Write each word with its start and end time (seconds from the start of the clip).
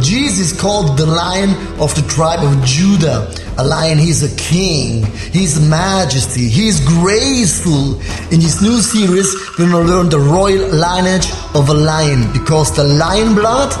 Jesus 0.00 0.58
called 0.58 0.98
the 0.98 1.06
lion 1.06 1.50
of 1.80 1.94
the 1.94 2.02
tribe 2.08 2.40
of 2.42 2.64
Judah. 2.64 3.32
A 3.58 3.64
lion, 3.64 3.98
he's 3.98 4.22
a 4.22 4.34
king. 4.36 5.04
He's 5.32 5.60
majesty. 5.60 6.48
He's 6.48 6.80
graceful. 6.80 8.00
In 8.32 8.40
this 8.40 8.60
new 8.62 8.80
series, 8.80 9.28
we're 9.58 9.70
to 9.70 9.80
learn 9.80 10.08
the 10.08 10.18
royal 10.18 10.68
lineage 10.68 11.30
of 11.54 11.68
a 11.68 11.74
lion 11.74 12.32
because 12.32 12.74
the 12.74 12.84
lion 12.84 13.34
blood 13.34 13.72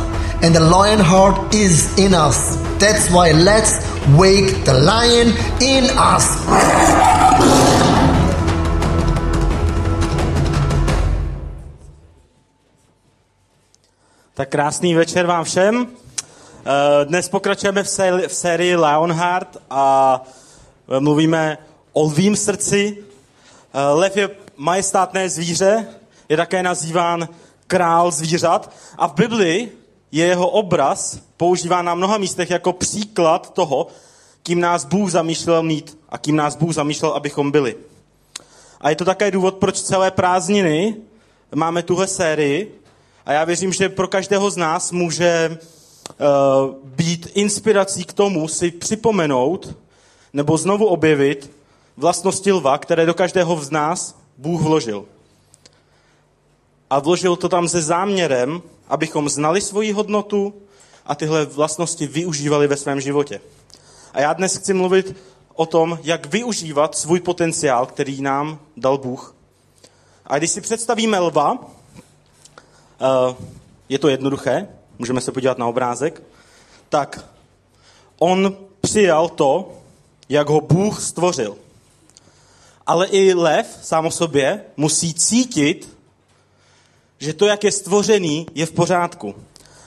and 0.42 0.54
the 0.54 0.60
lion 0.60 1.00
heart 1.00 1.54
is 1.54 1.98
in 1.98 2.14
us. 2.14 2.56
That's 2.78 3.10
why 3.10 3.32
let's 3.32 3.74
wake 4.16 4.64
the 4.64 4.74
lion 4.74 5.34
in 5.60 5.84
us. 5.98 6.26
Tak 14.38 14.48
krásný 14.48 14.94
večer 14.94 15.26
vám 15.26 15.44
všem. 15.44 15.86
Eh, 16.68 17.04
Dnes 17.04 17.28
pokračujeme 17.28 17.82
v 17.82 17.88
sérii, 17.88 18.28
v 18.28 18.34
sérii 18.34 18.76
Lionheart 18.76 19.56
a 19.70 20.20
eh, 20.88 21.00
mluvíme 21.00 21.58
o 21.92 22.02
lvím 22.02 22.36
srdci. 22.36 22.96
Eh, 23.72 23.80
Lev 23.80 24.16
je 24.16 24.30
majestátné 24.56 25.28
zvíře, 25.28 25.86
je 26.28 26.36
také 26.36 26.62
nazýván 26.62 27.28
král 27.66 28.10
zvířat 28.10 28.72
a 28.98 29.06
v 29.06 29.14
Biblii 29.14 29.78
je 30.12 30.26
jeho 30.26 30.48
obraz 30.48 31.18
používán 31.36 31.84
na 31.84 31.94
mnoha 31.94 32.18
místech 32.18 32.50
jako 32.50 32.72
příklad 32.72 33.54
toho, 33.54 33.86
kým 34.42 34.60
nás 34.60 34.84
Bůh 34.84 35.10
zamýšlel 35.10 35.62
mít 35.62 35.98
a 36.08 36.18
kým 36.18 36.36
nás 36.36 36.56
Bůh 36.56 36.74
zamýšlel, 36.74 37.10
abychom 37.10 37.50
byli. 37.50 37.76
A 38.80 38.90
je 38.90 38.96
to 38.96 39.04
také 39.04 39.30
důvod, 39.30 39.54
proč 39.54 39.80
celé 39.80 40.10
prázdniny 40.10 40.96
máme 41.54 41.82
tuhle 41.82 42.06
sérii. 42.06 42.80
A 43.26 43.32
já 43.32 43.44
věřím, 43.44 43.72
že 43.72 43.88
pro 43.88 44.08
každého 44.08 44.50
z 44.50 44.56
nás 44.56 44.92
může 44.92 45.58
být 46.84 47.28
inspirací 47.34 48.04
k 48.04 48.12
tomu 48.12 48.48
si 48.48 48.70
připomenout 48.70 49.76
nebo 50.32 50.58
znovu 50.58 50.86
objevit 50.86 51.50
vlastnosti 51.96 52.52
lva, 52.52 52.78
které 52.78 53.06
do 53.06 53.14
každého 53.14 53.56
z 53.56 53.70
nás 53.70 54.18
Bůh 54.38 54.62
vložil. 54.62 55.04
A 56.90 56.98
vložil 56.98 57.36
to 57.36 57.48
tam 57.48 57.68
se 57.68 57.82
záměrem, 57.82 58.62
abychom 58.88 59.28
znali 59.28 59.60
svoji 59.60 59.92
hodnotu 59.92 60.54
a 61.06 61.14
tyhle 61.14 61.44
vlastnosti 61.44 62.06
využívali 62.06 62.66
ve 62.66 62.76
svém 62.76 63.00
životě. 63.00 63.40
A 64.12 64.20
já 64.20 64.32
dnes 64.32 64.56
chci 64.56 64.74
mluvit 64.74 65.16
o 65.54 65.66
tom, 65.66 65.98
jak 66.02 66.26
využívat 66.26 66.94
svůj 66.94 67.20
potenciál, 67.20 67.86
který 67.86 68.22
nám 68.22 68.58
dal 68.76 68.98
Bůh. 68.98 69.34
A 70.26 70.38
když 70.38 70.50
si 70.50 70.60
představíme 70.60 71.18
lva, 71.18 71.58
eh, 73.00 73.34
je 73.88 73.98
to 73.98 74.08
jednoduché, 74.08 74.68
můžeme 74.98 75.20
se 75.20 75.32
podívat 75.32 75.58
na 75.58 75.66
obrázek, 75.66 76.22
tak 76.88 77.24
on 78.18 78.56
přijal 78.80 79.28
to, 79.28 79.72
jak 80.28 80.48
ho 80.48 80.60
Bůh 80.60 81.02
stvořil. 81.02 81.56
Ale 82.86 83.06
i 83.06 83.34
lev 83.34 83.78
sám 83.82 84.06
o 84.06 84.10
sobě 84.10 84.64
musí 84.76 85.14
cítit, 85.14 85.96
že 87.18 87.32
to, 87.32 87.46
jak 87.46 87.64
je 87.64 87.72
stvořený, 87.72 88.46
je 88.54 88.66
v 88.66 88.72
pořádku. 88.72 89.34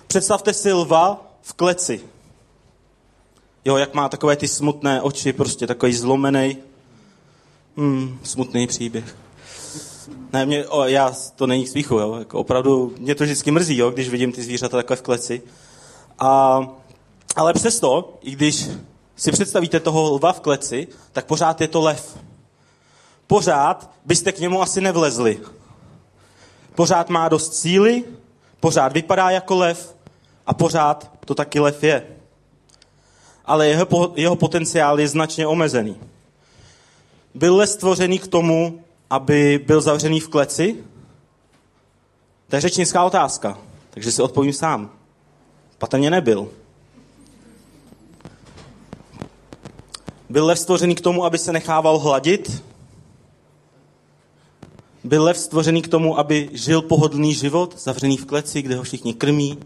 Představte 0.08 0.54
si 0.54 0.74
lva 0.74 1.32
v 1.42 1.54
kleci. 1.54 2.02
Jo, 3.66 3.78
jak 3.78 3.94
má 3.94 4.10
takové 4.10 4.36
ty 4.36 4.48
smutné 4.48 5.02
oči, 5.02 5.34
prostě 5.34 5.68
takový 5.68 5.94
zlomený. 5.94 6.58
Hmm, 7.78 8.20
smutný 8.24 8.68
příběh. 8.68 9.16
Ne, 10.34 10.46
mě, 10.46 10.68
o, 10.68 10.84
já, 10.84 11.14
to 11.36 11.48
není 11.48 11.66
k 11.66 11.70
smíchu, 11.70 11.96
jo. 11.96 12.16
Jako 12.16 12.40
opravdu, 12.40 12.94
mě 12.98 13.16
to 13.16 13.24
vždycky 13.24 13.52
mrzí, 13.52 13.78
jo, 13.78 13.92
když 13.92 14.10
vidím 14.10 14.32
ty 14.32 14.44
zvířata 14.44 14.78
takové 14.78 14.96
v 14.96 15.02
kleci. 15.02 15.42
A, 16.20 16.60
ale 17.36 17.54
přesto, 17.54 18.18
i 18.22 18.32
když 18.32 18.68
si 19.16 19.32
představíte 19.32 19.80
toho 19.80 20.14
lva 20.14 20.34
v 20.34 20.40
kleci, 20.40 20.88
tak 21.12 21.26
pořád 21.26 21.62
je 21.62 21.68
to 21.68 21.82
lev. 21.82 22.18
Pořád 23.28 23.92
byste 24.06 24.32
k 24.32 24.40
němu 24.40 24.62
asi 24.62 24.82
nevlezli. 24.82 25.40
Pořád 26.76 27.10
má 27.10 27.30
dost 27.30 27.56
síly, 27.56 28.04
pořád 28.60 28.94
vypadá 28.94 29.30
jako 29.30 29.58
lev 29.58 29.96
a 30.48 30.54
pořád 30.54 31.12
to 31.26 31.36
taky 31.36 31.60
lev 31.60 31.84
je. 31.84 32.08
Ale 33.46 33.68
jeho, 33.68 34.14
jeho 34.16 34.36
potenciál 34.36 35.00
je 35.00 35.08
značně 35.08 35.48
omezený. 35.48 35.98
Byl 37.34 37.68
stvořený 37.68 38.20
k 38.20 38.28
tomu, 38.28 38.84
aby 39.12 39.64
byl 39.68 39.82
zavřený 39.82 40.20
v 40.20 40.30
kleci? 40.30 40.78
To 42.48 42.56
je 42.56 42.62
řečnická 42.62 43.04
otázka, 43.04 43.58
takže 43.90 44.12
si 44.12 44.22
odpovím 44.22 44.54
sám. 44.54 44.92
Patrně 45.78 46.10
nebyl. 46.10 46.48
Byl 50.30 50.46
lev 50.46 50.60
stvořený 50.60 50.96
k 50.96 51.02
tomu, 51.02 51.26
aby 51.26 51.38
se 51.38 51.54
nechával 51.54 51.98
hladit? 51.98 52.64
Byl 55.04 55.24
lev 55.24 55.38
stvořený 55.38 55.82
k 55.82 55.88
tomu, 55.88 56.20
aby 56.20 56.50
žil 56.54 56.82
pohodlný 56.82 57.34
život, 57.34 57.80
zavřený 57.80 58.18
v 58.18 58.26
kleci, 58.26 58.62
kde 58.62 58.76
ho 58.76 58.84
všichni 58.84 59.14
krmí, 59.14 59.58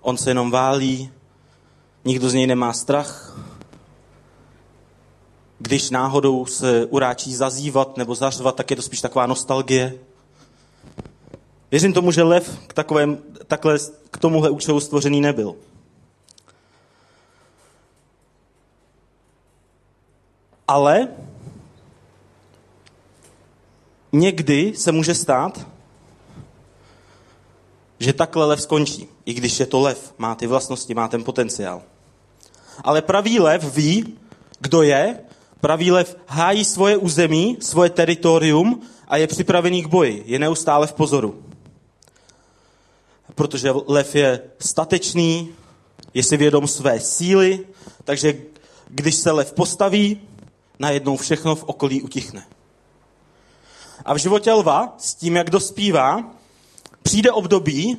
on 0.00 0.16
se 0.16 0.30
jenom 0.30 0.50
válí, 0.50 1.10
nikdo 2.04 2.30
z 2.30 2.34
něj 2.34 2.46
nemá 2.46 2.72
strach. 2.72 3.38
Když 5.64 5.90
náhodou 5.90 6.46
se 6.46 6.86
uráčí 6.86 7.34
zazývat 7.34 7.96
nebo 7.96 8.14
zařvat, 8.14 8.56
tak 8.56 8.70
je 8.70 8.76
to 8.76 8.82
spíš 8.82 9.00
taková 9.00 9.26
nostalgie. 9.26 9.98
Věřím 11.70 11.92
tomu, 11.92 12.12
že 12.12 12.22
lev 12.22 12.58
k, 12.66 12.72
takovém, 12.72 13.18
takhle, 13.46 13.78
k 14.10 14.18
tomuhle 14.18 14.50
účelu 14.50 14.80
stvořený 14.80 15.20
nebyl. 15.20 15.56
Ale 20.68 21.08
někdy 24.12 24.72
se 24.76 24.92
může 24.92 25.14
stát, 25.14 25.66
že 27.98 28.12
takhle 28.12 28.46
lev 28.46 28.62
skončí, 28.62 29.08
i 29.24 29.34
když 29.34 29.60
je 29.60 29.66
to 29.66 29.80
lev, 29.80 30.14
má 30.18 30.34
ty 30.34 30.46
vlastnosti, 30.46 30.94
má 30.94 31.08
ten 31.08 31.24
potenciál. 31.24 31.82
Ale 32.84 33.02
pravý 33.02 33.40
lev 33.40 33.74
ví, 33.74 34.18
kdo 34.60 34.82
je, 34.82 35.18
pravý 35.64 35.90
lev 35.90 36.16
hájí 36.26 36.64
svoje 36.64 36.96
území, 36.96 37.56
svoje 37.60 37.90
teritorium 37.90 38.82
a 39.08 39.16
je 39.16 39.26
připravený 39.26 39.82
k 39.82 39.86
boji, 39.86 40.22
je 40.26 40.38
neustále 40.38 40.86
v 40.86 40.92
pozoru. 40.92 41.42
Protože 43.34 43.72
lev 43.86 44.14
je 44.14 44.40
statečný, 44.58 45.48
je 46.14 46.22
si 46.22 46.36
vědom 46.36 46.68
své 46.68 47.00
síly, 47.00 47.66
takže 48.04 48.36
když 48.88 49.14
se 49.14 49.30
lev 49.30 49.52
postaví, 49.52 50.20
najednou 50.78 51.16
všechno 51.16 51.56
v 51.56 51.64
okolí 51.64 52.02
utichne. 52.02 52.46
A 54.04 54.14
v 54.14 54.18
životě 54.18 54.52
lva, 54.52 54.94
s 54.98 55.14
tím, 55.14 55.36
jak 55.36 55.50
dospívá, 55.50 56.24
přijde 57.02 57.32
období, 57.32 57.96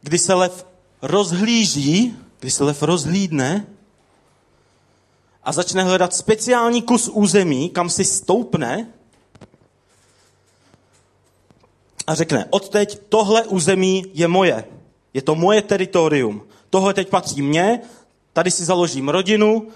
kdy 0.00 0.18
se 0.18 0.34
lev 0.34 0.66
rozhlíží, 1.02 2.16
kdy 2.40 2.50
se 2.50 2.64
lev 2.64 2.82
rozhlídne 2.82 3.66
a 5.44 5.52
začne 5.52 5.82
hledat 5.82 6.14
speciální 6.14 6.82
kus 6.82 7.08
území, 7.08 7.70
kam 7.70 7.90
si 7.90 8.04
stoupne 8.04 8.92
a 12.06 12.14
řekne, 12.14 12.46
odteď 12.50 12.98
tohle 13.08 13.44
území 13.44 14.04
je 14.14 14.28
moje. 14.28 14.64
Je 15.14 15.22
to 15.22 15.34
moje 15.34 15.62
teritorium. 15.62 16.42
Tohle 16.70 16.94
teď 16.94 17.08
patří 17.08 17.42
mně, 17.42 17.80
tady 18.32 18.50
si 18.50 18.64
založím 18.64 19.08
rodinu 19.08 19.68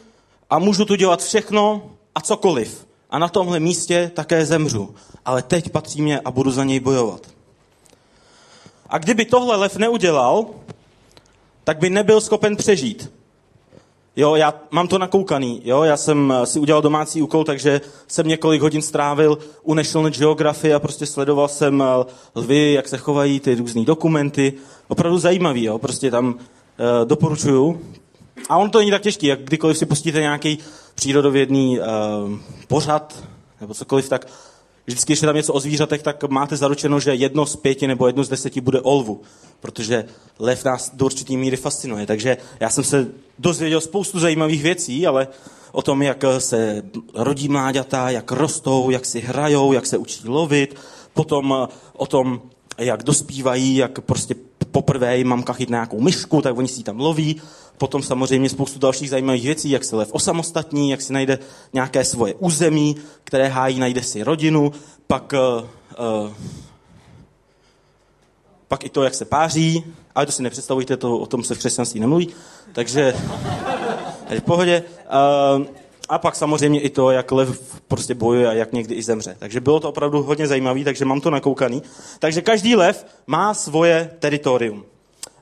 a 0.51 0.59
můžu 0.59 0.85
tu 0.85 0.95
dělat 0.95 1.23
všechno 1.23 1.91
a 2.15 2.21
cokoliv. 2.21 2.87
A 3.11 3.19
na 3.19 3.29
tomhle 3.29 3.61
místě 3.61 4.11
také 4.15 4.47
zemřu. 4.47 4.95
Ale 5.25 5.43
teď 5.43 5.71
patří 5.71 6.03
mě 6.03 6.21
a 6.21 6.31
budu 6.31 6.51
za 6.51 6.65
něj 6.65 6.81
bojovat. 6.81 7.27
A 8.89 8.99
kdyby 8.99 9.25
tohle 9.25 9.57
lev 9.57 9.77
neudělal, 9.77 10.47
tak 11.65 11.79
by 11.79 11.91
nebyl 11.91 12.21
schopen 12.21 12.57
přežít. 12.57 13.13
Jo, 14.19 14.35
já 14.35 14.55
mám 14.71 14.89
to 14.89 14.99
nakoukaný, 14.99 15.63
jo, 15.65 15.83
já 15.83 15.97
jsem 15.97 16.35
si 16.45 16.59
udělal 16.59 16.83
domácí 16.83 17.23
úkol, 17.23 17.45
takže 17.45 17.81
jsem 18.09 18.29
několik 18.29 18.63
hodin 18.63 18.83
strávil 18.83 19.39
u 19.63 19.75
National 19.75 20.11
Geography 20.11 20.75
a 20.75 20.79
prostě 20.79 21.07
sledoval 21.07 21.49
jsem 21.49 21.85
lvy, 22.35 22.73
jak 22.73 22.89
se 22.89 22.99
chovají, 22.99 23.41
ty 23.41 23.55
různé 23.55 23.85
dokumenty. 23.85 24.53
Opravdu 24.89 25.19
zajímavý, 25.19 25.65
jo, 25.65 25.79
prostě 25.79 26.11
tam 26.11 26.27
uh, 26.29 26.35
doporučuju. 27.05 27.81
A 28.49 28.57
on 28.57 28.71
to 28.71 28.79
není 28.79 28.91
tak 28.91 29.03
těžký, 29.03 29.27
jak 29.27 29.41
kdykoliv 29.41 29.79
si 29.79 29.87
pustíte 29.87 30.21
nějaký 30.21 30.59
přírodovědný 30.95 31.79
uh, 31.79 31.85
pořad, 32.69 33.25
nebo 33.61 33.75
cokoliv, 33.75 34.09
tak 34.09 34.27
vždycky, 34.87 35.13
když 35.13 35.23
je 35.23 35.27
tam 35.27 35.37
něco 35.37 35.53
o 35.53 35.61
zvířatech, 35.61 36.03
tak 36.03 36.25
máte 36.25 36.57
zaručeno, 36.57 37.01
že 37.01 37.15
jedno 37.15 37.47
z 37.47 37.57
pěti 37.57 37.87
nebo 37.87 38.07
jedno 38.07 38.25
z 38.25 38.29
deseti 38.29 38.61
bude 38.61 38.81
olvu, 38.81 39.21
protože 39.61 40.05
lev 40.39 40.65
nás 40.65 40.91
do 40.95 41.05
určitý 41.05 41.37
míry 41.37 41.57
fascinuje. 41.57 42.07
Takže 42.07 42.37
já 42.61 42.71
jsem 42.71 42.85
se 42.85 43.09
dozvěděl 43.39 43.81
spoustu 43.81 44.21
zajímavých 44.21 44.63
věcí, 44.63 45.07
ale 45.07 45.29
o 45.73 45.83
tom, 45.83 46.03
jak 46.03 46.25
se 46.39 46.83
rodí 47.15 47.49
mláďata, 47.49 48.11
jak 48.11 48.33
rostou, 48.33 48.91
jak 48.91 49.07
si 49.07 49.21
hrajou, 49.21 49.73
jak 49.73 49.87
se 49.87 49.99
učí 49.99 50.29
lovit, 50.29 50.77
potom 51.15 51.69
o 51.93 52.07
tom, 52.07 52.43
jak 52.79 53.03
dospívají, 53.03 53.77
jak 53.77 54.01
prostě 54.01 54.35
poprvé 54.71 55.19
jim 55.19 55.29
mamka 55.29 55.53
chytne 55.53 55.75
nějakou 55.75 56.01
myšku, 56.01 56.43
tak 56.43 56.59
oni 56.59 56.69
si 56.69 56.81
ji 56.81 56.85
tam 56.85 57.01
loví. 57.01 57.41
Potom 57.79 58.03
samozřejmě 58.03 58.49
spoustu 58.49 58.79
dalších 58.79 59.11
zajímavých 59.11 59.45
věcí, 59.45 59.71
jak 59.71 59.85
se 59.85 59.97
lev 59.97 60.09
osamostatní, 60.13 60.91
jak 60.91 61.03
si 61.03 61.13
najde 61.13 61.39
nějaké 61.73 62.05
svoje 62.05 62.35
území, 62.35 62.97
které 63.25 63.49
hájí, 63.49 63.79
najde 63.79 64.03
si 64.03 64.23
rodinu, 64.23 64.73
pak, 65.07 65.33
uh, 65.33 65.65
uh, 66.25 66.31
pak 68.69 68.85
i 68.85 68.89
to, 68.89 69.03
jak 69.03 69.15
se 69.15 69.25
páří, 69.25 69.85
ale 70.15 70.27
to 70.27 70.33
si 70.33 70.43
nepředstavujte, 70.43 70.97
to, 70.97 71.19
o 71.19 71.27
tom 71.27 71.45
se 71.45 71.55
v 71.55 71.59
křesťanství 71.59 72.01
nemluví. 72.01 72.29
Takže 72.73 73.15
v 74.39 74.43
pohodě. 74.43 74.83
Uh, 75.59 75.67
a 76.09 76.19
pak 76.19 76.37
samozřejmě 76.37 76.81
i 76.81 76.91
to, 76.91 77.11
jak 77.11 77.33
lev 77.33 77.81
prostě 77.89 78.15
bojuje 78.15 78.49
a 78.49 78.53
jak 78.53 78.73
někdy 78.73 78.95
i 78.95 79.03
zemře. 79.03 79.37
Takže 79.39 79.61
bylo 79.61 79.81
to 79.81 79.89
opravdu 79.89 80.23
hodně 80.23 80.47
zajímavé, 80.47 80.85
takže 80.85 81.05
mám 81.05 81.21
to 81.21 81.31
nakoukaný. 81.31 81.83
Takže 82.19 82.43
každý 82.43 82.77
lev 82.77 83.07
má 83.27 83.55
svoje 83.55 84.11
teritorium. 84.19 84.85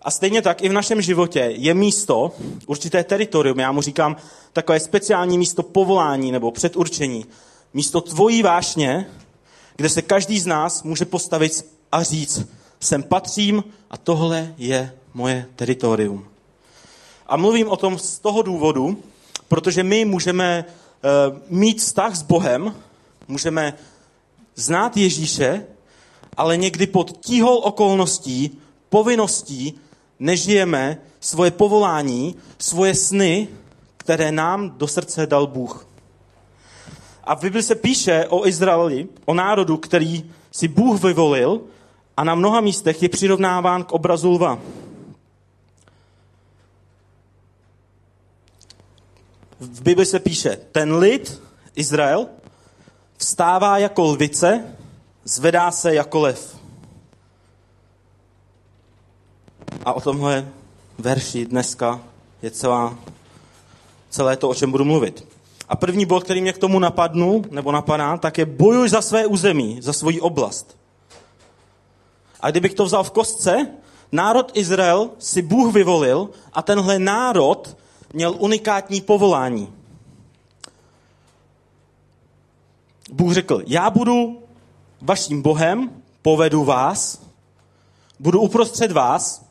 A 0.02 0.11
stejně 0.11 0.43
tak 0.43 0.62
i 0.62 0.69
v 0.69 0.72
našem 0.72 1.02
životě 1.02 1.40
je 1.55 1.75
místo, 1.75 2.32
určité 2.66 3.05
teritorium, 3.05 3.58
já 3.58 3.72
mu 3.72 3.82
říkám 3.82 4.16
takové 4.52 4.81
speciální 4.81 5.38
místo 5.38 5.62
povolání 5.62 6.32
nebo 6.32 6.50
předurčení. 6.50 7.26
Místo 7.75 8.00
tvojí 8.00 8.43
vášně, 8.43 9.10
kde 9.76 9.88
se 9.88 10.02
každý 10.02 10.40
z 10.40 10.46
nás 10.46 10.82
může 10.82 11.05
postavit 11.05 11.67
a 11.93 12.02
říct, 12.02 12.46
sem 12.81 13.02
patřím 13.02 13.64
a 13.90 13.96
tohle 13.96 14.55
je 14.58 14.93
moje 15.14 15.46
teritorium. 15.56 16.26
A 17.26 17.37
mluvím 17.37 17.69
o 17.69 17.76
tom 17.76 17.99
z 17.99 18.19
toho 18.19 18.43
důvodu, 18.43 18.96
protože 19.55 19.83
my 19.83 20.05
můžeme 20.05 20.65
uh, 20.65 21.39
mít 21.49 21.79
vztah 21.79 22.15
s 22.15 22.23
Bohem, 22.23 22.75
můžeme 23.29 23.75
znát 24.55 24.97
Ježíše, 24.97 25.67
ale 26.37 26.56
někdy 26.56 26.87
pod 26.87 27.19
tíhou 27.21 27.56
okolností, 27.56 28.59
povinností 28.89 29.75
nežijeme 30.19 30.99
svoje 31.21 31.51
povolání, 31.51 32.35
svoje 32.59 32.95
sny, 32.95 33.49
které 33.97 34.33
nám 34.33 34.71
do 34.71 34.87
srdce 34.87 35.27
dal 35.27 35.47
Bůh. 35.47 35.87
A 37.25 37.35
v 37.37 37.41
Bibli 37.41 37.62
se 37.62 37.75
píše 37.75 38.27
o 38.29 38.47
Izraeli, 38.47 39.06
o 39.25 39.35
národu, 39.35 39.77
který 39.77 40.31
si 40.51 40.69
Bůh 40.69 41.03
vyvolil 41.03 41.61
a 42.17 42.25
na 42.25 42.35
mnoha 42.35 42.61
místech 42.61 43.03
je 43.03 43.09
přirovnáván 43.09 43.85
k 43.85 43.93
obrazu 43.93 44.31
lva. 44.31 44.59
V 49.64 49.82
Bibli 49.82 50.06
se 50.06 50.20
píše, 50.20 50.58
ten 50.72 50.94
lid, 50.94 51.43
Izrael, 51.76 52.26
vstává 53.16 53.78
jako 53.78 54.02
lvice, 54.02 54.64
zvedá 55.25 55.70
se 55.70 55.94
jako 55.94 56.20
lev. 56.20 56.56
A 59.84 59.93
o 59.93 60.00
tomhle 60.00 60.49
verši 60.99 61.46
dneska 61.46 62.00
je 62.43 62.50
celá, 62.50 62.99
celé 64.11 64.37
to, 64.37 64.49
o 64.49 64.55
čem 64.55 64.70
budu 64.70 64.84
mluvit. 64.84 65.26
A 65.69 65.76
první 65.76 66.06
bod, 66.06 66.25
který 66.25 66.40
mě 66.40 66.52
k 66.52 66.58
tomu 66.58 66.78
napadnu, 66.78 67.44
nebo 67.50 67.72
napadá, 67.72 68.17
tak 68.17 68.38
je 68.38 68.46
bojuj 68.46 68.88
za 68.88 69.02
své 69.02 69.26
území, 69.26 69.78
za 69.82 69.93
svoji 69.93 70.20
oblast. 70.20 70.76
A 72.40 72.50
kdybych 72.50 72.75
to 72.75 72.84
vzal 72.84 73.05
v 73.05 73.10
kostce, 73.10 73.67
národ 74.12 74.50
Izrael 74.55 75.10
si 75.19 75.43
Bůh 75.43 75.75
vyvolil 75.75 76.31
a 76.52 76.62
tenhle 76.62 76.99
národ 76.99 77.76
měl 78.14 78.37
unikátní 78.38 79.00
povolání. 79.00 79.72
Bůh 83.12 83.32
řekl, 83.32 83.62
já 83.66 83.90
budu 83.90 84.43
vaším 85.00 85.43
Bohem, 85.43 85.90
povedu 86.22 86.64
vás, 86.64 87.22
budu 88.20 88.40
uprostřed 88.40 88.93
vás 88.93 89.44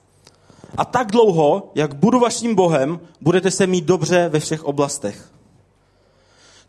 a 0.78 0.86
tak 0.86 1.12
dlouho, 1.12 1.72
jak 1.76 1.96
budu 1.96 2.20
vaším 2.20 2.56
Bohem, 2.56 3.00
budete 3.22 3.52
se 3.52 3.68
mít 3.68 3.86
dobře 3.86 4.30
ve 4.30 4.40
všech 4.40 4.64
oblastech. 4.64 5.30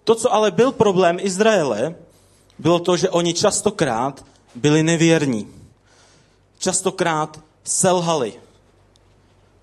To, 0.05 0.15
co 0.15 0.33
ale 0.33 0.51
byl 0.51 0.73
problém 0.73 1.17
Izraele, 1.21 1.95
bylo 2.59 2.79
to, 2.79 2.97
že 2.97 3.11
oni 3.11 3.35
častokrát 3.35 4.25
byli 4.55 4.83
nevěrní. 4.83 5.49
Častokrát 6.59 7.41
selhali 7.65 8.44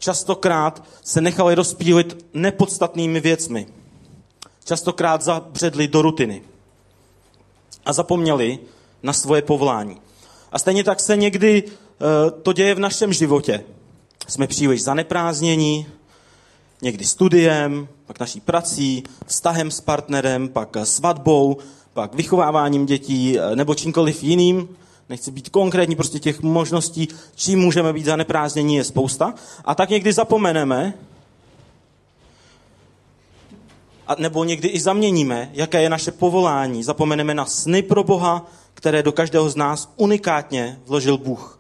častokrát 0.02 0.84
se 1.04 1.22
nechali 1.22 1.56
rozpílit 1.56 2.26
nepodstatnými 2.34 3.20
věcmi. 3.20 3.68
Častokrát 4.64 5.22
zabředli 5.22 5.88
do 5.88 6.02
rutiny 6.02 6.42
a 7.86 7.94
zapomněli 7.94 8.60
na 9.04 9.14
svoje 9.14 9.42
povolání. 9.42 10.02
A 10.52 10.60
stejně 10.60 10.84
tak 10.84 11.00
se 11.00 11.18
někdy 11.18 11.64
uh, 11.64 11.70
to 12.42 12.54
děje 12.54 12.76
v 12.76 12.80
našem 12.80 13.14
životě. 13.14 13.64
Jsme 14.28 14.48
příliš 14.48 14.84
zaneprázdnění, 14.84 15.88
někdy 16.82 17.06
studiem, 17.06 17.88
pak 18.06 18.20
naší 18.20 18.40
prací, 18.40 19.04
vztahem 19.26 19.72
s 19.72 19.82
partnerem, 19.82 20.50
pak 20.50 20.78
svatbou, 20.84 21.58
pak 21.94 22.16
vychováváním 22.16 22.86
dětí 22.86 23.40
eh, 23.40 23.56
nebo 23.56 23.76
čímkoliv 23.76 24.24
jiným, 24.24 24.70
nechci 25.10 25.32
být 25.32 25.50
konkrétní, 25.50 25.96
prostě 25.96 26.20
těch 26.20 26.42
možností, 26.42 27.08
čím 27.36 27.60
můžeme 27.60 27.94
být 27.94 28.06
zaneprázdnění, 28.06 28.76
je 28.76 28.84
spousta. 28.84 29.34
A 29.66 29.76
tak 29.76 29.90
někdy 29.90 30.14
zapomeneme, 30.14 30.94
a 34.08 34.16
nebo 34.20 34.44
někdy 34.44 34.68
i 34.68 34.80
zaměníme, 34.80 35.50
jaké 35.54 35.82
je 35.82 35.90
naše 35.90 36.12
povolání. 36.12 36.84
Zapomeneme 36.84 37.34
na 37.34 37.46
sny 37.46 37.82
pro 37.82 38.04
Boha, 38.04 38.46
které 38.74 39.04
do 39.04 39.12
každého 39.12 39.50
z 39.50 39.56
nás 39.56 39.94
unikátně 39.96 40.80
vložil 40.86 41.18
Bůh. 41.18 41.60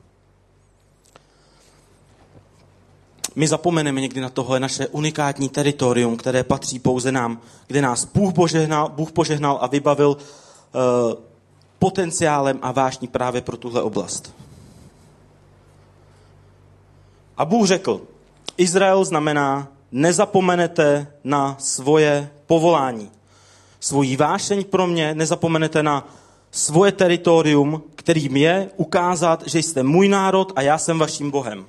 My 3.35 3.47
zapomeneme 3.47 4.01
někdy 4.01 4.21
na 4.21 4.29
tohle 4.29 4.59
naše 4.59 4.87
unikátní 4.87 5.49
teritorium, 5.49 6.17
které 6.17 6.43
patří 6.43 6.79
pouze 6.79 7.11
nám, 7.11 7.41
kde 7.67 7.81
nás 7.81 8.05
Bůh 8.05 8.33
požehnal, 8.33 8.89
Bůh 8.89 9.11
požehnal 9.11 9.57
a 9.61 9.67
vybavil 9.67 10.17
uh, 10.17 11.30
potenciálem 11.81 12.59
a 12.61 12.71
vášní 12.71 13.07
právě 13.07 13.41
pro 13.41 13.57
tuhle 13.57 13.81
oblast. 13.81 14.33
A 17.37 17.45
Bůh 17.45 17.67
řekl, 17.67 18.01
Izrael 18.57 19.05
znamená, 19.05 19.67
nezapomenete 19.91 21.07
na 21.23 21.55
svoje 21.59 22.29
povolání. 22.45 23.11
Svojí 23.79 24.17
vášeň 24.17 24.63
pro 24.63 24.87
mě, 24.87 25.15
nezapomenete 25.15 25.83
na 25.83 26.07
svoje 26.51 26.91
teritorium, 26.91 27.83
kterým 27.95 28.37
je 28.37 28.69
ukázat, 28.77 29.43
že 29.45 29.59
jste 29.59 29.83
můj 29.83 30.07
národ 30.07 30.53
a 30.55 30.61
já 30.61 30.77
jsem 30.77 30.99
vaším 30.99 31.31
Bohem. 31.31 31.65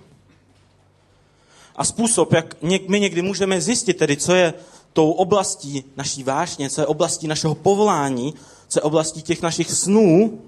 A 1.77 1.84
způsob, 1.84 2.32
jak 2.32 2.56
my 2.89 3.01
někdy 3.01 3.22
můžeme 3.22 3.60
zjistit 3.60 3.96
tedy, 3.96 4.17
co 4.17 4.34
je 4.34 4.55
tou 4.93 5.10
oblastí 5.10 5.84
naší 5.96 6.22
vášně, 6.22 6.70
co 6.70 6.81
je 6.81 6.86
oblastí 6.86 7.27
našeho 7.29 7.55
povolání, 7.55 8.34
je 8.79 8.82
oblastí 8.82 9.22
těch 9.22 9.43
našich 9.43 9.72
snů, 9.72 10.41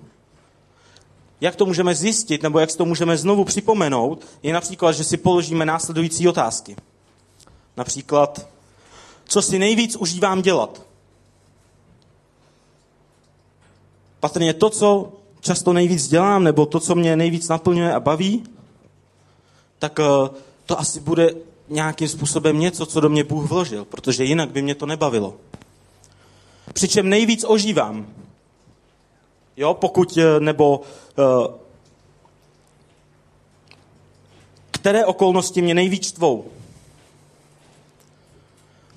jak 1.41 1.57
to 1.57 1.67
můžeme 1.67 1.95
zjistit, 1.95 2.43
nebo 2.43 2.59
jak 2.59 2.71
si 2.71 2.79
to 2.79 2.85
můžeme 2.85 3.17
znovu 3.17 3.45
připomenout, 3.45 4.27
je 4.43 4.53
například, 4.53 4.93
že 4.93 5.05
si 5.05 5.17
položíme 5.17 5.67
následující 5.67 6.29
otázky. 6.29 6.77
Například, 7.77 8.49
co 9.25 9.43
si 9.43 9.59
nejvíc 9.59 9.97
užívám 9.97 10.43
dělat? 10.43 10.83
Patrně 14.21 14.55
to, 14.55 14.71
co 14.71 15.13
často 15.41 15.73
nejvíc 15.73 16.09
dělám, 16.09 16.45
nebo 16.45 16.67
to, 16.67 16.81
co 16.81 16.95
mě 16.95 17.17
nejvíc 17.17 17.49
naplňuje 17.49 17.95
a 17.95 18.01
baví, 18.01 18.45
tak 19.79 20.01
eh, 20.01 20.31
to 20.67 20.81
asi 20.81 21.01
bude 21.01 21.35
nějakým 21.69 22.09
způsobem 22.09 22.61
něco, 22.61 22.87
co 22.87 23.01
do 23.01 23.09
mě 23.09 23.25
Bůh 23.25 23.51
vložil, 23.51 23.85
protože 23.85 24.25
jinak 24.25 24.51
by 24.51 24.63
mě 24.63 24.75
to 24.75 24.87
nebavilo. 24.87 25.35
Přičem 26.73 27.09
nejvíc 27.09 27.45
ožívám. 27.49 28.07
Jo, 29.57 29.75
pokud, 29.75 30.19
eh, 30.19 30.41
nebo 30.41 30.81
uh, 31.19 31.47
které 34.71 35.07
okolnosti 35.07 35.63
mě 35.63 35.75
nejvíc 35.75 36.07
štvou? 36.07 36.45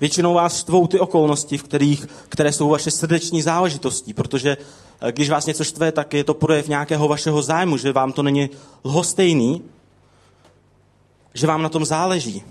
Většinou 0.00 0.34
vás 0.34 0.60
štvou 0.60 0.86
ty 0.86 1.00
okolnosti, 1.00 1.58
v 1.58 1.62
kterých, 1.62 2.06
které 2.28 2.52
jsou 2.52 2.68
vaše 2.68 2.90
srdeční 2.90 3.42
záležitosti, 3.42 4.14
protože 4.14 4.56
eh, 5.00 5.12
když 5.12 5.30
vás 5.30 5.46
něco 5.46 5.64
štve, 5.64 5.92
tak 5.92 6.14
je 6.14 6.24
to 6.24 6.34
projev 6.34 6.68
nějakého 6.68 7.08
vašeho 7.08 7.42
zájmu, 7.42 7.76
že 7.76 7.92
vám 7.92 8.12
to 8.12 8.22
není 8.22 8.50
lhostejný, 8.84 9.62
že 11.34 11.46
vám 11.46 11.62
na 11.62 11.68
tom 11.68 11.84
záleží. 11.84 12.42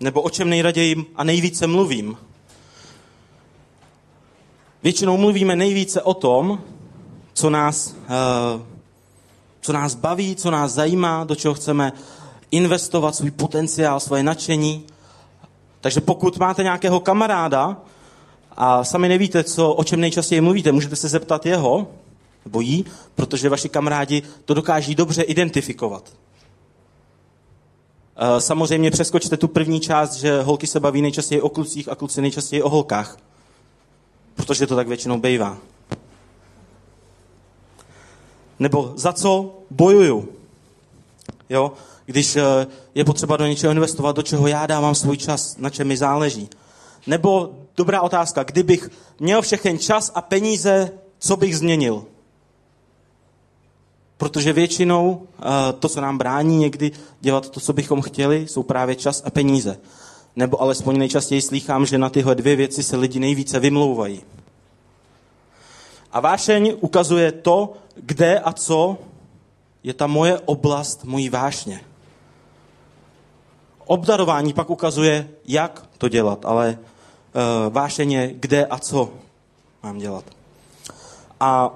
Nebo 0.00 0.22
o 0.22 0.30
čem 0.30 0.50
nejraději 0.50 0.96
a 1.16 1.24
nejvíce 1.24 1.66
mluvím. 1.66 2.16
Většinou 4.86 5.16
mluvíme 5.16 5.56
nejvíce 5.56 6.02
o 6.02 6.14
tom, 6.14 6.62
co 7.32 7.50
nás, 7.50 7.94
uh, 7.94 8.62
co 9.60 9.72
nás 9.72 9.94
baví, 9.94 10.36
co 10.36 10.50
nás 10.50 10.72
zajímá, 10.72 11.24
do 11.24 11.34
čeho 11.34 11.54
chceme 11.54 11.92
investovat 12.50 13.14
svůj 13.14 13.30
potenciál, 13.30 14.00
svoje 14.00 14.22
nadšení. 14.22 14.84
Takže 15.80 16.00
pokud 16.00 16.38
máte 16.38 16.62
nějakého 16.62 17.00
kamaráda 17.00 17.76
a 18.56 18.84
sami 18.84 19.08
nevíte, 19.08 19.44
co, 19.44 19.72
o 19.72 19.84
čem 19.84 20.00
nejčastěji 20.00 20.40
mluvíte, 20.40 20.72
můžete 20.72 20.96
se 20.96 21.08
zeptat 21.08 21.46
jeho 21.46 21.88
nebo 22.44 22.60
jí, 22.60 22.84
protože 23.14 23.48
vaši 23.48 23.68
kamarádi 23.68 24.22
to 24.44 24.54
dokáží 24.54 24.94
dobře 24.94 25.22
identifikovat. 25.22 26.12
Eh, 28.16 28.40
samozřejmě 28.40 28.90
přeskočte 28.90 29.36
tu 29.36 29.48
první 29.48 29.80
část, 29.80 30.14
že 30.14 30.42
holky 30.42 30.66
se 30.66 30.80
baví 30.80 31.02
nejčastěji 31.02 31.40
o 31.40 31.48
klucích 31.48 31.88
a 31.88 31.94
kluci 31.94 32.20
nejčastěji 32.20 32.62
o 32.62 32.68
holkách. 32.68 33.18
Protože 34.36 34.66
to 34.66 34.76
tak 34.76 34.88
většinou 34.88 35.18
bývá. 35.18 35.58
Nebo 38.58 38.92
za 38.96 39.12
co 39.12 39.54
bojuju? 39.70 40.28
Jo? 41.48 41.72
Když 42.06 42.36
eh, 42.36 42.66
je 42.94 43.04
potřeba 43.04 43.36
do 43.36 43.46
něčeho 43.46 43.72
investovat, 43.72 44.16
do 44.16 44.22
čeho 44.22 44.46
já 44.46 44.66
dávám 44.66 44.94
svůj 44.94 45.16
čas, 45.16 45.56
na 45.56 45.70
čem 45.70 45.88
mi 45.88 45.96
záleží. 45.96 46.48
Nebo 47.06 47.50
dobrá 47.76 48.00
otázka, 48.00 48.42
kdybych 48.42 48.90
měl 49.20 49.42
všechen 49.42 49.78
čas 49.78 50.12
a 50.14 50.22
peníze, 50.22 50.90
co 51.18 51.36
bych 51.36 51.58
změnil? 51.58 52.04
Protože 54.16 54.52
většinou 54.52 55.26
eh, 55.38 55.42
to, 55.72 55.88
co 55.88 56.00
nám 56.00 56.18
brání 56.18 56.58
někdy 56.58 56.90
dělat 57.20 57.50
to, 57.50 57.60
co 57.60 57.72
bychom 57.72 58.02
chtěli, 58.02 58.48
jsou 58.48 58.62
právě 58.62 58.94
čas 58.94 59.22
a 59.24 59.30
peníze. 59.30 59.78
Nebo 60.36 60.62
alespoň 60.62 60.98
nejčastěji 60.98 61.42
slýchám, 61.42 61.86
že 61.86 61.98
na 61.98 62.10
tyhle 62.10 62.34
dvě 62.34 62.56
věci 62.56 62.82
se 62.82 62.96
lidi 62.96 63.18
nejvíce 63.18 63.60
vymlouvají. 63.60 64.22
A 66.12 66.20
vášeň 66.20 66.76
ukazuje 66.80 67.32
to, 67.32 67.72
kde 67.94 68.40
a 68.40 68.52
co 68.52 68.98
je 69.82 69.94
ta 69.94 70.06
moje 70.06 70.38
oblast 70.38 71.04
mojí 71.04 71.28
vášně. 71.28 71.80
Obdarování 73.86 74.52
pak 74.52 74.70
ukazuje, 74.70 75.28
jak 75.44 75.86
to 75.98 76.08
dělat, 76.08 76.44
ale 76.44 76.78
uh, 76.78 77.72
vášeň 77.72 78.12
je, 78.12 78.32
kde 78.34 78.66
a 78.66 78.78
co 78.78 79.12
mám 79.82 79.98
dělat. 79.98 80.24
A 81.40 81.70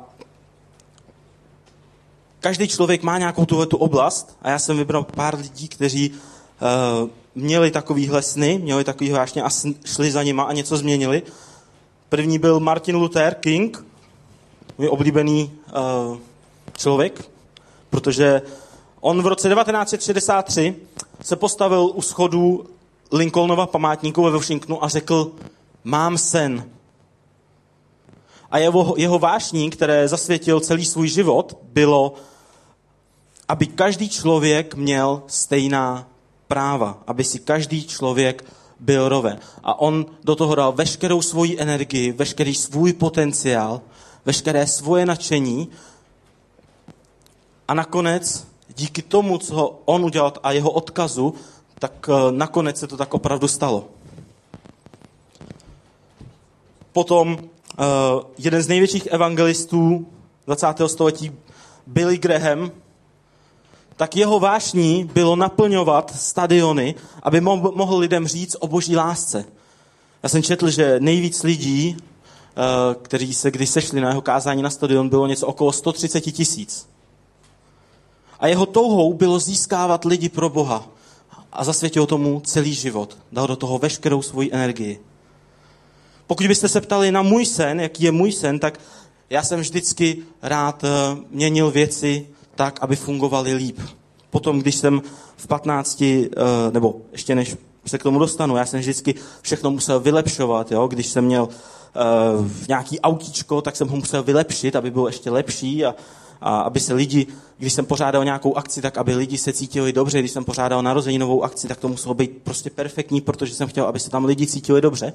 každý 2.40 2.69
člověk 2.69 3.02
má 3.02 3.19
nějakou 3.19 3.45
tuhle 3.45 3.67
tu 3.67 3.76
oblast 3.76 4.37
a 4.43 4.50
já 4.50 4.59
jsem 4.59 4.76
vybral 4.76 5.05
pár 5.05 5.38
lidí, 5.38 5.69
kteří 5.69 6.11
uh, 6.11 7.11
měli 7.40 7.70
takovýhle 7.70 8.23
sny, 8.23 8.59
měli 8.62 8.85
takový 8.85 9.11
vášně 9.11 9.42
a 9.42 9.50
šli 9.85 10.11
za 10.11 10.23
nima 10.23 10.42
a 10.42 10.52
něco 10.52 10.76
změnili. 10.76 11.23
První 12.09 12.38
byl 12.38 12.61
Martin 12.61 12.97
Luther 12.97 13.35
King, 13.35 13.85
můj 14.78 14.88
oblíbený 14.88 15.50
uh, 16.11 16.18
člověk, 16.76 17.30
protože 17.90 18.42
on 19.00 19.23
v 19.23 19.26
roce 19.26 19.49
1963 19.49 20.76
se 21.23 21.37
postavil 21.37 21.90
u 21.94 22.02
schodu 22.02 22.66
Lincolnova 23.12 23.66
památníku 23.66 24.23
ve 24.23 24.30
Washingtonu 24.30 24.85
a 24.85 24.88
řekl, 24.88 25.32
mám 25.85 26.18
sen. 26.18 26.64
A 28.50 28.59
jeho, 28.59 28.94
jeho 28.97 29.18
vášní, 29.18 29.70
které 29.70 30.09
zasvětil 30.09 30.61
celý 30.61 30.85
svůj 30.85 31.09
život, 31.09 31.59
bylo, 31.62 32.14
aby 33.49 33.66
každý 33.66 34.09
člověk 34.09 34.75
měl 34.75 35.23
stejná 35.26 36.10
práva, 36.50 36.99
aby 37.07 37.25
si 37.25 37.38
každý 37.38 37.87
člověk 37.87 38.45
byl 38.80 39.09
roven. 39.09 39.38
A 39.62 39.78
on 39.78 40.07
do 40.25 40.35
toho 40.37 40.54
dal 40.54 40.73
veškerou 40.73 41.23
svoji 41.23 41.61
energii, 41.61 42.12
veškerý 42.12 42.54
svůj 42.54 42.92
potenciál, 42.92 43.80
veškeré 44.26 44.66
svoje 44.66 45.07
nadšení 45.07 45.71
a 47.69 47.75
nakonec 47.75 48.47
díky 48.76 49.02
tomu, 49.02 49.38
co 49.38 49.80
on 49.85 50.04
udělal 50.04 50.33
a 50.42 50.52
jeho 50.52 50.71
odkazu, 50.71 51.35
tak 51.78 52.09
eh, 52.11 52.33
nakonec 52.33 52.78
se 52.78 52.87
to 52.87 52.97
tak 52.97 53.14
opravdu 53.14 53.49
stalo. 53.49 53.87
Potom 56.92 57.38
uh, 57.38 57.87
jeden 58.38 58.62
z 58.62 58.69
největších 58.69 59.07
evangelistů 59.07 60.07
20. 60.47 60.66
století, 60.87 61.30
Billy 61.87 62.19
Graham, 62.19 62.71
tak 64.00 64.16
jeho 64.16 64.40
vášní 64.40 65.04
bylo 65.04 65.37
naplňovat 65.37 66.16
stadiony, 66.21 66.95
aby 67.23 67.40
mohl 67.40 67.99
lidem 67.99 68.26
říct 68.26 68.57
o 68.61 68.66
boží 68.66 68.97
lásce. 68.97 69.45
Já 70.23 70.28
jsem 70.28 70.42
četl, 70.42 70.71
že 70.71 70.97
nejvíc 71.00 71.42
lidí, 71.42 71.97
eh, 71.97 72.95
kteří 73.02 73.35
se 73.35 73.50
kdy 73.50 73.66
sešli 73.66 74.00
na 74.00 74.09
jeho 74.09 74.21
kázání 74.21 74.62
na 74.62 74.71
stadion, 74.71 75.09
bylo 75.09 75.26
něco 75.26 75.47
okolo 75.47 75.73
130 75.73 76.21
tisíc. 76.21 76.88
A 78.38 78.47
jeho 78.47 78.66
touhou 78.66 79.14
bylo 79.14 79.38
získávat 79.38 80.04
lidi 80.04 80.28
pro 80.28 80.49
Boha. 80.49 80.88
A 81.52 81.64
zasvětil 81.64 82.07
tomu 82.07 82.40
celý 82.45 82.75
život. 82.75 83.19
Dal 83.33 83.47
do 83.47 83.57
toho 83.57 83.78
veškerou 83.78 84.23
svoji 84.23 84.52
energii. 84.52 85.00
Pokud 86.26 86.47
byste 86.47 86.69
se 86.69 86.80
ptali 86.80 87.12
na 87.12 87.23
můj 87.23 87.47
sen, 87.47 87.80
jaký 87.80 88.04
je 88.04 88.12
můj 88.12 88.33
sen, 88.33 88.59
tak 88.59 88.80
já 89.30 89.42
jsem 89.42 89.61
vždycky 89.61 90.23
rád 90.42 90.85
eh, 90.85 90.88
měnil 91.30 91.71
věci 91.71 92.26
tak, 92.61 92.79
aby 92.83 92.97
fungovaly 92.97 93.55
líp. 93.55 93.81
Potom, 94.31 94.61
když 94.61 94.75
jsem 94.75 95.02
v 95.37 95.47
15, 95.47 96.02
eh, 96.02 96.29
nebo 96.73 96.97
ještě 97.12 97.35
než 97.35 97.57
se 97.87 97.99
k 97.99 98.02
tomu 98.02 98.19
dostanu, 98.19 98.57
já 98.57 98.67
jsem 98.67 98.81
vždycky 98.81 99.14
všechno 99.43 99.71
musel 99.71 100.00
vylepšovat. 100.00 100.73
Jo? 100.73 100.88
Když 100.88 101.07
jsem 101.07 101.25
měl 101.25 101.49
uh, 101.49 102.47
nějaký 102.69 103.00
autíčko, 103.00 103.62
tak 103.62 103.76
jsem 103.76 103.88
ho 103.88 103.97
musel 103.97 104.23
vylepšit, 104.23 104.76
aby 104.76 104.90
bylo 104.90 105.07
ještě 105.07 105.31
lepší 105.31 105.85
a, 105.85 105.95
a 106.40 106.61
aby 106.61 106.81
se 106.81 106.95
lidi, 106.95 107.26
když 107.59 107.73
jsem 107.73 107.87
pořádal 107.87 108.25
nějakou 108.25 108.57
akci, 108.57 108.83
tak 108.83 108.99
aby 108.99 109.14
lidi 109.14 109.38
se 109.38 109.52
cítili 109.52 109.93
dobře. 109.93 110.19
Když 110.19 110.31
jsem 110.31 110.45
pořádal 110.45 110.83
novou 111.19 111.45
akci, 111.45 111.69
tak 111.69 111.79
to 111.79 111.88
muselo 111.88 112.14
být 112.14 112.31
prostě 112.45 112.71
perfektní, 112.71 113.21
protože 113.21 113.55
jsem 113.55 113.69
chtěl, 113.69 113.85
aby 113.85 114.00
se 114.00 114.11
tam 114.11 114.25
lidi 114.25 114.47
cítili 114.47 114.81
dobře. 114.81 115.12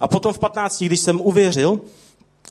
A 0.00 0.08
potom 0.08 0.32
v 0.32 0.38
15, 0.38 0.82
když 0.82 1.00
jsem 1.00 1.20
uvěřil, 1.20 1.80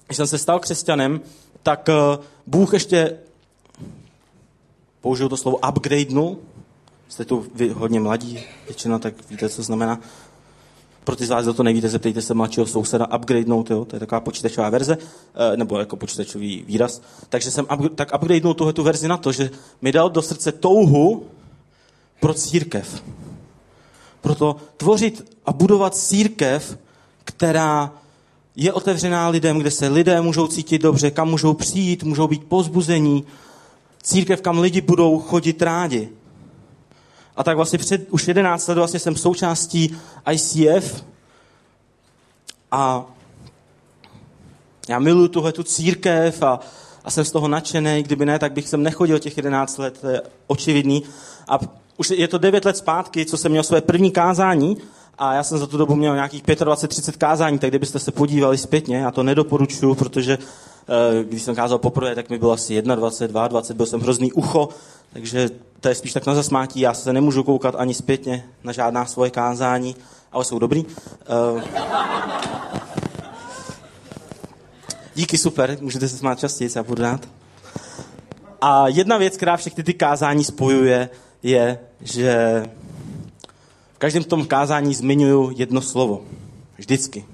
když 0.08 0.18
jsem 0.18 0.28
se 0.28 0.38
stal 0.38 0.60
křesťanem, 0.60 1.22
tak 1.64 1.90
uh, 1.90 2.24
Bůh 2.48 2.74
ještě 2.74 3.18
použiju 5.02 5.30
to 5.30 5.38
slovo 5.38 5.60
upgradenul. 5.70 6.38
Jste 7.10 7.26
tu 7.26 7.46
vy 7.56 7.70
hodně 7.70 8.00
mladí, 8.00 8.40
většina, 8.66 9.00
tak 9.00 9.30
víte, 9.30 9.50
co 9.50 9.64
znamená. 9.64 10.00
Pro 11.04 11.16
ty 11.16 11.26
z 11.26 11.30
vás, 11.30 11.56
to 11.56 11.64
nevíte, 11.64 11.90
zeptejte 11.90 12.22
se 12.22 12.34
mladšího 12.34 12.66
souseda, 12.66 13.08
upgradenout, 13.16 13.72
jo? 13.72 13.86
to 13.86 13.96
je 13.96 14.00
taková 14.00 14.22
počítačová 14.22 14.70
verze, 14.70 14.98
eh, 14.98 15.58
nebo 15.58 15.80
jako 15.80 15.96
počítačový 15.96 16.64
výraz. 16.68 17.02
Takže 17.30 17.52
jsem 17.52 17.66
up, 17.74 17.96
tak 17.96 18.12
upgradenul 18.16 18.54
tuhle 18.54 18.74
tu 18.74 18.84
verzi 18.84 19.08
na 19.08 19.18
to, 19.18 19.32
že 19.32 19.52
mi 19.82 19.92
dal 19.92 20.10
do 20.10 20.22
srdce 20.22 20.52
touhu 20.52 21.26
pro 22.20 22.34
církev. 22.34 23.04
Proto 24.22 24.56
tvořit 24.78 25.38
a 25.46 25.54
budovat 25.54 25.96
církev, 25.96 26.78
která 27.24 27.94
je 28.56 28.74
otevřená 28.74 29.30
lidem, 29.30 29.58
kde 29.58 29.72
se 29.72 29.88
lidé 29.88 30.22
můžou 30.22 30.48
cítit 30.48 30.82
dobře, 30.82 31.12
kam 31.12 31.30
můžou 31.30 31.54
přijít, 31.54 32.04
můžou 32.04 32.28
být 32.28 32.44
pozbuzení, 32.44 33.26
církev, 34.02 34.42
kam 34.42 34.60
lidi 34.60 34.82
budou 34.82 35.20
chodit 35.20 35.62
rádi. 35.62 36.10
A 37.36 37.44
tak 37.44 37.56
vlastně 37.56 37.80
před 37.80 38.10
už 38.10 38.28
11 38.28 38.68
let 38.68 38.76
vlastně 38.76 39.00
jsem 39.00 39.16
součástí 39.16 39.98
ICF 40.32 41.06
a 42.72 43.06
já 44.90 45.00
miluju 45.00 45.28
tuhle 45.28 45.52
tu 45.52 45.64
církev 45.64 46.44
a, 46.44 46.60
a 47.04 47.12
jsem 47.12 47.26
z 47.26 47.32
toho 47.32 47.48
nadšený. 47.48 48.04
Kdyby 48.04 48.26
ne, 48.26 48.40
tak 48.40 48.54
bych 48.54 48.70
sem 48.70 48.84
nechodil 48.84 49.20
těch 49.20 49.38
11 49.38 49.78
let, 49.78 49.98
to 50.02 50.08
je 50.08 50.22
očividný. 50.48 51.04
A 51.48 51.60
už 51.98 52.10
je 52.10 52.28
to 52.28 52.38
9 52.38 52.66
let 52.66 52.78
zpátky, 52.78 53.26
co 53.26 53.38
jsem 53.38 53.52
měl 53.52 53.64
své 53.64 53.82
první 53.82 54.12
kázání 54.12 54.78
a 55.18 55.34
já 55.34 55.44
jsem 55.44 55.58
za 55.58 55.68
tu 55.68 55.78
dobu 55.78 55.96
měl 55.96 56.16
nějakých 56.16 56.44
25-30 56.44 57.18
kázání, 57.18 57.60
tak 57.60 57.70
kdybyste 57.70 58.00
se 58.00 58.12
podívali 58.12 58.58
zpětně, 58.58 58.98
já 58.98 59.12
to 59.12 59.24
nedoporučuju, 59.24 59.96
protože 59.96 60.38
když 61.24 61.42
jsem 61.42 61.56
kázal 61.56 61.78
poprvé, 61.78 62.16
tak 62.16 62.30
mi 62.30 62.38
bylo 62.38 62.52
asi 62.52 62.82
21, 62.82 63.48
22, 63.48 63.76
byl 63.76 63.86
jsem 63.86 64.02
hrozný 64.02 64.34
ucho, 64.34 64.70
takže 65.14 65.50
to 65.80 65.90
je 65.90 65.96
spíš 65.96 66.14
tak 66.14 66.26
na 66.26 66.36
zasmátí. 66.36 66.80
Já 66.80 66.94
se 66.94 67.14
nemůžu 67.14 67.44
koukat 67.44 67.76
ani 67.78 67.94
zpětně 67.94 68.46
na 68.64 68.72
žádná 68.72 69.06
svoje 69.06 69.32
kázání, 69.32 69.96
ale 70.32 70.46
jsou 70.46 70.60
dobrý. 70.60 70.86
Eh, 71.22 71.64
díky, 75.16 75.38
super, 75.38 75.78
můžete 75.82 76.08
se 76.08 76.18
smát 76.18 76.40
častěji, 76.40 76.70
já 76.76 76.84
budu 76.84 77.02
rád. 77.02 77.28
A 78.62 78.88
jedna 78.88 79.18
věc, 79.18 79.38
která 79.38 79.58
všechny 79.58 79.84
ty 79.84 79.94
kázání 79.94 80.44
spojuje, 80.44 81.10
je, 81.44 81.80
že 82.02 82.64
v 83.94 83.98
každém 83.98 84.24
tom 84.24 84.46
kázání 84.46 84.94
zmiňuju 84.94 85.54
jedno 85.56 85.82
slovo. 85.82 86.22
Vždycky. 86.78 87.26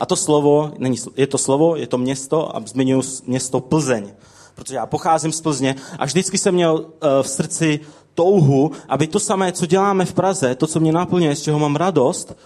A 0.00 0.06
to 0.06 0.16
slovo, 0.16 0.72
není, 0.78 0.96
je 1.16 1.26
to 1.26 1.38
slovo, 1.38 1.76
je 1.76 1.86
to 1.86 1.98
město 1.98 2.56
a 2.56 2.62
zmiňuji 2.66 3.02
město 3.26 3.60
Plzeň. 3.60 4.12
Protože 4.54 4.76
já 4.76 4.86
pocházím 4.86 5.32
z 5.32 5.40
Plzně 5.40 5.76
a 5.98 6.04
vždycky 6.04 6.38
jsem 6.38 6.54
měl 6.54 6.74
uh, 6.74 6.86
v 7.22 7.28
srdci 7.28 7.80
touhu, 8.14 8.72
aby 8.88 9.06
to 9.06 9.20
samé, 9.20 9.52
co 9.52 9.66
děláme 9.66 10.04
v 10.04 10.14
Praze, 10.14 10.54
to, 10.54 10.66
co 10.66 10.80
mě 10.80 10.92
naplňuje, 10.92 11.36
z 11.36 11.42
čeho 11.42 11.58
mám 11.58 11.76
radost, 11.76 12.36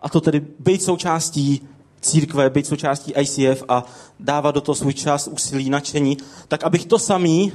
a 0.00 0.08
to 0.08 0.20
tedy 0.20 0.40
být 0.58 0.82
součástí 0.82 1.68
církve, 2.00 2.50
být 2.50 2.66
součástí 2.66 3.12
ICF 3.12 3.64
a 3.68 3.84
dávat 4.20 4.54
do 4.54 4.60
toho 4.60 4.76
svůj 4.76 4.94
čas, 4.94 5.28
úsilí, 5.28 5.70
nadšení, 5.70 6.16
tak 6.48 6.64
abych 6.64 6.86
to 6.86 6.98
samý 6.98 7.52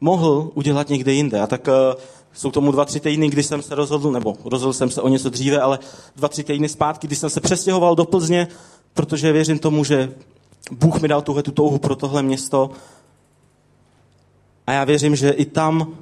mohl 0.00 0.50
udělat 0.54 0.88
někde 0.88 1.12
jinde. 1.12 1.40
A 1.40 1.46
tak 1.46 1.68
uh, 1.68 2.00
jsou 2.32 2.50
tomu 2.50 2.72
dva, 2.72 2.84
tři 2.84 3.00
týdny, 3.00 3.28
kdy 3.28 3.42
jsem 3.42 3.62
se 3.62 3.74
rozhodl, 3.74 4.12
nebo 4.12 4.36
rozhodl 4.44 4.72
jsem 4.72 4.90
se 4.90 5.02
o 5.02 5.08
něco 5.08 5.30
dříve, 5.30 5.60
ale 5.60 5.78
dva, 6.16 6.28
tři 6.28 6.44
týdny 6.44 6.68
zpátky, 6.68 7.06
kdy 7.06 7.16
jsem 7.16 7.30
se 7.30 7.40
přestěhoval 7.40 7.94
do 7.94 8.04
Plzně, 8.04 8.48
protože 8.94 9.32
věřím 9.32 9.58
tomu, 9.58 9.84
že 9.84 10.12
Bůh 10.70 11.00
mi 11.00 11.08
dal 11.08 11.22
tuhle 11.22 11.42
tu 11.42 11.50
touhu 11.50 11.78
pro 11.78 11.96
tohle 11.96 12.22
město. 12.22 12.70
A 14.66 14.72
já 14.72 14.84
věřím, 14.84 15.16
že 15.16 15.30
i 15.30 15.44
tam 15.44 15.94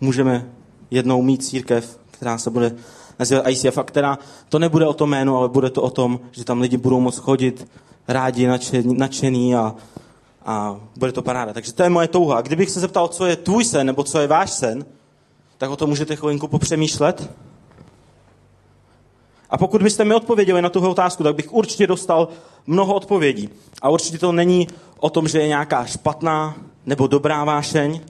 můžeme 0.00 0.46
jednou 0.90 1.22
mít 1.22 1.44
církev, 1.44 1.98
která 2.10 2.38
se 2.38 2.50
bude 2.50 2.76
nazývat 3.18 3.48
ICF 3.48 3.78
a 3.78 3.82
která 3.82 4.18
to 4.48 4.58
nebude 4.58 4.86
o 4.86 4.94
tom 4.94 5.10
jménu, 5.10 5.36
ale 5.36 5.48
bude 5.48 5.70
to 5.70 5.82
o 5.82 5.90
tom, 5.90 6.20
že 6.32 6.44
tam 6.44 6.60
lidi 6.60 6.76
budou 6.76 7.00
moct 7.00 7.18
chodit 7.18 7.68
rádi, 8.08 8.48
nadšený 8.84 9.54
a, 9.54 9.74
a 10.50 10.80
bude 10.96 11.12
to 11.12 11.22
paráda. 11.22 11.52
Takže 11.52 11.72
to 11.72 11.82
je 11.82 11.90
moje 11.90 12.08
touha. 12.08 12.36
A 12.38 12.40
kdybych 12.40 12.70
se 12.70 12.80
zeptal, 12.80 13.08
co 13.08 13.26
je 13.26 13.36
tvůj 13.36 13.64
sen 13.64 13.86
nebo 13.86 14.02
co 14.04 14.20
je 14.20 14.26
váš 14.26 14.50
sen, 14.50 14.84
tak 15.58 15.70
o 15.70 15.76
tom 15.76 15.88
můžete 15.90 16.16
chvilinku 16.16 16.48
popřemýšlet. 16.48 17.30
A 19.50 19.58
pokud 19.58 19.82
byste 19.82 20.04
mi 20.04 20.14
odpověděli 20.14 20.62
na 20.62 20.68
tuhle 20.68 20.88
otázku, 20.88 21.22
tak 21.22 21.34
bych 21.34 21.52
určitě 21.52 21.86
dostal 21.86 22.28
mnoho 22.66 22.94
odpovědí. 22.94 23.48
A 23.82 23.88
určitě 23.88 24.18
to 24.18 24.32
není 24.32 24.68
o 24.98 25.10
tom, 25.10 25.28
že 25.28 25.40
je 25.40 25.48
nějaká 25.48 25.84
špatná 25.84 26.54
nebo 26.86 27.06
dobrá 27.06 27.44
vášeň, 27.44 28.00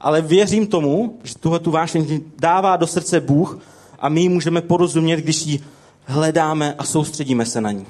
ale 0.00 0.22
věřím 0.22 0.66
tomu, 0.66 1.18
že 1.22 1.34
tuhle 1.34 1.58
tu 1.58 1.70
vášeň 1.70 2.20
dává 2.38 2.76
do 2.76 2.86
srdce 2.86 3.20
Bůh 3.20 3.58
a 3.98 4.08
my 4.08 4.20
ji 4.20 4.28
můžeme 4.28 4.62
porozumět, 4.62 5.16
když 5.16 5.46
ji 5.46 5.60
hledáme 6.04 6.74
a 6.78 6.84
soustředíme 6.84 7.46
se 7.46 7.60
na 7.60 7.70
ní. 7.70 7.86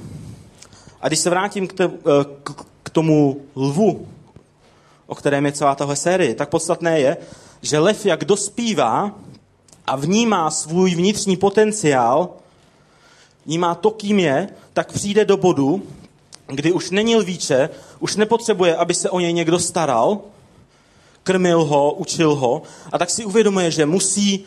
A 1.01 1.09
když 1.09 1.19
se 1.19 1.31
vrátím 1.31 1.69
k, 1.69 1.91
k 2.43 2.74
tomu 2.95 3.41
lvu, 3.57 4.07
o 5.07 5.15
kterém 5.15 5.47
je 5.47 5.53
celá 5.53 5.75
tahle 5.75 5.97
série, 5.97 6.35
tak 6.35 6.49
podstatné 6.49 7.01
je, 7.01 7.17
že 7.63 7.79
lev 7.79 8.07
jak 8.07 8.25
dospívá 8.25 9.15
a 9.87 9.97
vnímá 9.97 10.51
svůj 10.51 10.95
vnitřní 10.95 11.37
potenciál, 11.37 12.31
vnímá 13.47 13.75
to, 13.75 13.91
kým 13.91 14.19
je, 14.19 14.49
tak 14.73 14.93
přijde 14.93 15.25
do 15.25 15.37
bodu, 15.37 15.83
kdy 16.47 16.73
už 16.73 16.91
není 16.91 17.17
lvíče, 17.17 17.71
už 18.01 18.17
nepotřebuje, 18.17 18.77
aby 18.77 18.95
se 18.95 19.11
o 19.11 19.21
něj 19.21 19.33
někdo 19.33 19.59
staral, 19.59 20.21
krmil 21.23 21.65
ho, 21.65 21.93
učil 21.93 22.35
ho, 22.35 22.63
a 22.93 22.99
tak 22.99 23.11
si 23.11 23.25
uvědomuje, 23.25 23.71
že 23.71 23.87
musí 23.87 24.47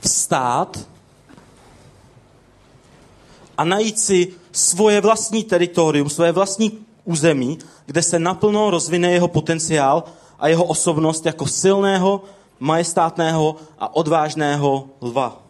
vstát 0.00 0.78
a 3.58 3.64
najít 3.64 3.98
si 3.98 4.43
svoje 4.54 5.00
vlastní 5.00 5.44
teritorium, 5.44 6.10
svoje 6.10 6.32
vlastní 6.32 6.78
území, 7.04 7.58
kde 7.86 8.02
se 8.02 8.18
naplno 8.18 8.70
rozvine 8.70 9.10
jeho 9.10 9.28
potenciál 9.28 10.04
a 10.38 10.48
jeho 10.48 10.64
osobnost 10.64 11.26
jako 11.26 11.46
silného, 11.46 12.22
majestátného 12.60 13.56
a 13.78 13.96
odvážného 13.96 14.88
lva. 15.00 15.42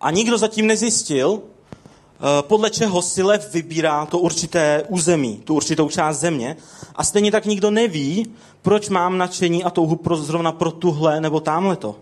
A 0.00 0.10
nikdo 0.10 0.38
zatím 0.38 0.66
nezjistil, 0.66 1.40
eh, 1.40 2.42
podle 2.42 2.70
čeho 2.70 3.02
si 3.02 3.22
lev 3.22 3.52
vybírá 3.52 4.06
to 4.06 4.18
určité 4.18 4.84
území, 4.88 5.36
tu 5.44 5.54
určitou 5.54 5.88
část 5.88 6.18
země. 6.18 6.56
A 6.96 7.04
stejně 7.04 7.30
tak 7.30 7.46
nikdo 7.46 7.70
neví, 7.70 8.32
proč 8.62 8.88
mám 8.88 9.18
nadšení 9.18 9.64
a 9.64 9.70
touhu 9.70 9.96
pro, 9.96 10.16
zrovna 10.16 10.52
pro 10.52 10.70
tuhle 10.70 11.20
nebo 11.20 11.40
tamhle 11.40 11.76
to. 11.76 11.96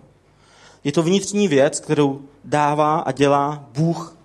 Je 0.85 0.93
to 0.93 1.02
vnitřní 1.02 1.49
věc, 1.49 1.81
kterou 1.81 2.21
dává 2.45 2.99
a 2.99 3.12
dělá 3.12 3.64
Bůh. 3.75 4.17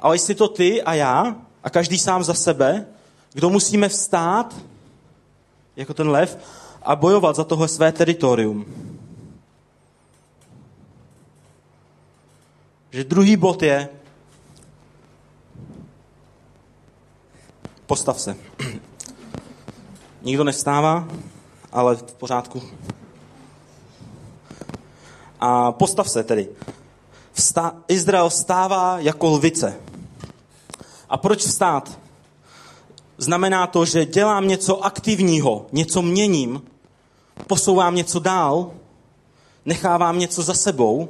Ale 0.00 0.18
jsi 0.18 0.34
to 0.34 0.48
ty 0.48 0.82
a 0.82 0.94
já, 0.94 1.36
a 1.64 1.70
každý 1.70 1.98
sám 1.98 2.24
za 2.24 2.34
sebe, 2.34 2.86
kdo 3.32 3.50
musíme 3.50 3.88
vstát, 3.88 4.56
jako 5.76 5.94
ten 5.94 6.08
lev, 6.08 6.38
a 6.82 6.96
bojovat 6.96 7.36
za 7.36 7.44
tohle 7.44 7.68
své 7.68 7.92
teritorium. 7.92 8.66
Že 12.90 13.04
druhý 13.04 13.36
bod 13.36 13.62
je, 13.62 13.88
postav 17.86 18.20
se. 18.20 18.36
Nikdo 20.22 20.44
nevstává, 20.44 21.08
ale 21.72 21.96
v 21.96 22.02
pořádku. 22.02 22.62
A 25.40 25.72
postav 25.72 26.10
se 26.10 26.24
tedy. 26.24 26.48
Vsta- 27.32 27.74
Izrael 27.88 28.30
stává 28.30 28.98
jako 28.98 29.28
lvice. 29.28 29.89
A 31.10 31.16
proč 31.16 31.40
vstát? 31.40 31.98
Znamená 33.18 33.66
to, 33.66 33.84
že 33.84 34.06
dělám 34.06 34.48
něco 34.48 34.84
aktivního, 34.84 35.66
něco 35.72 36.02
měním, 36.02 36.62
posouvám 37.46 37.94
něco 37.94 38.18
dál, 38.18 38.72
nechávám 39.64 40.18
něco 40.18 40.42
za 40.42 40.54
sebou. 40.54 41.08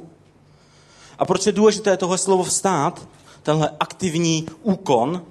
A 1.19 1.25
proč 1.25 1.45
je 1.45 1.51
důležité 1.51 1.97
tohle 1.97 2.17
slovo 2.17 2.43
vstát, 2.43 3.07
tenhle 3.43 3.69
aktivní 3.79 4.45
úkon? 4.63 5.23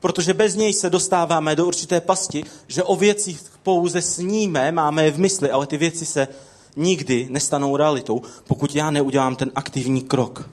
Protože 0.00 0.34
bez 0.34 0.54
něj 0.54 0.72
se 0.72 0.90
dostáváme 0.90 1.56
do 1.56 1.66
určité 1.66 2.00
pasti, 2.00 2.44
že 2.68 2.82
o 2.82 2.96
věcích 2.96 3.42
pouze 3.62 4.02
sníme, 4.02 4.72
máme 4.72 5.04
je 5.04 5.10
v 5.10 5.18
mysli, 5.18 5.50
ale 5.50 5.66
ty 5.66 5.76
věci 5.76 6.06
se 6.06 6.28
nikdy 6.76 7.26
nestanou 7.30 7.76
realitou, 7.76 8.22
pokud 8.48 8.74
já 8.74 8.90
neudělám 8.90 9.36
ten 9.36 9.50
aktivní 9.54 10.02
krok. 10.02 10.48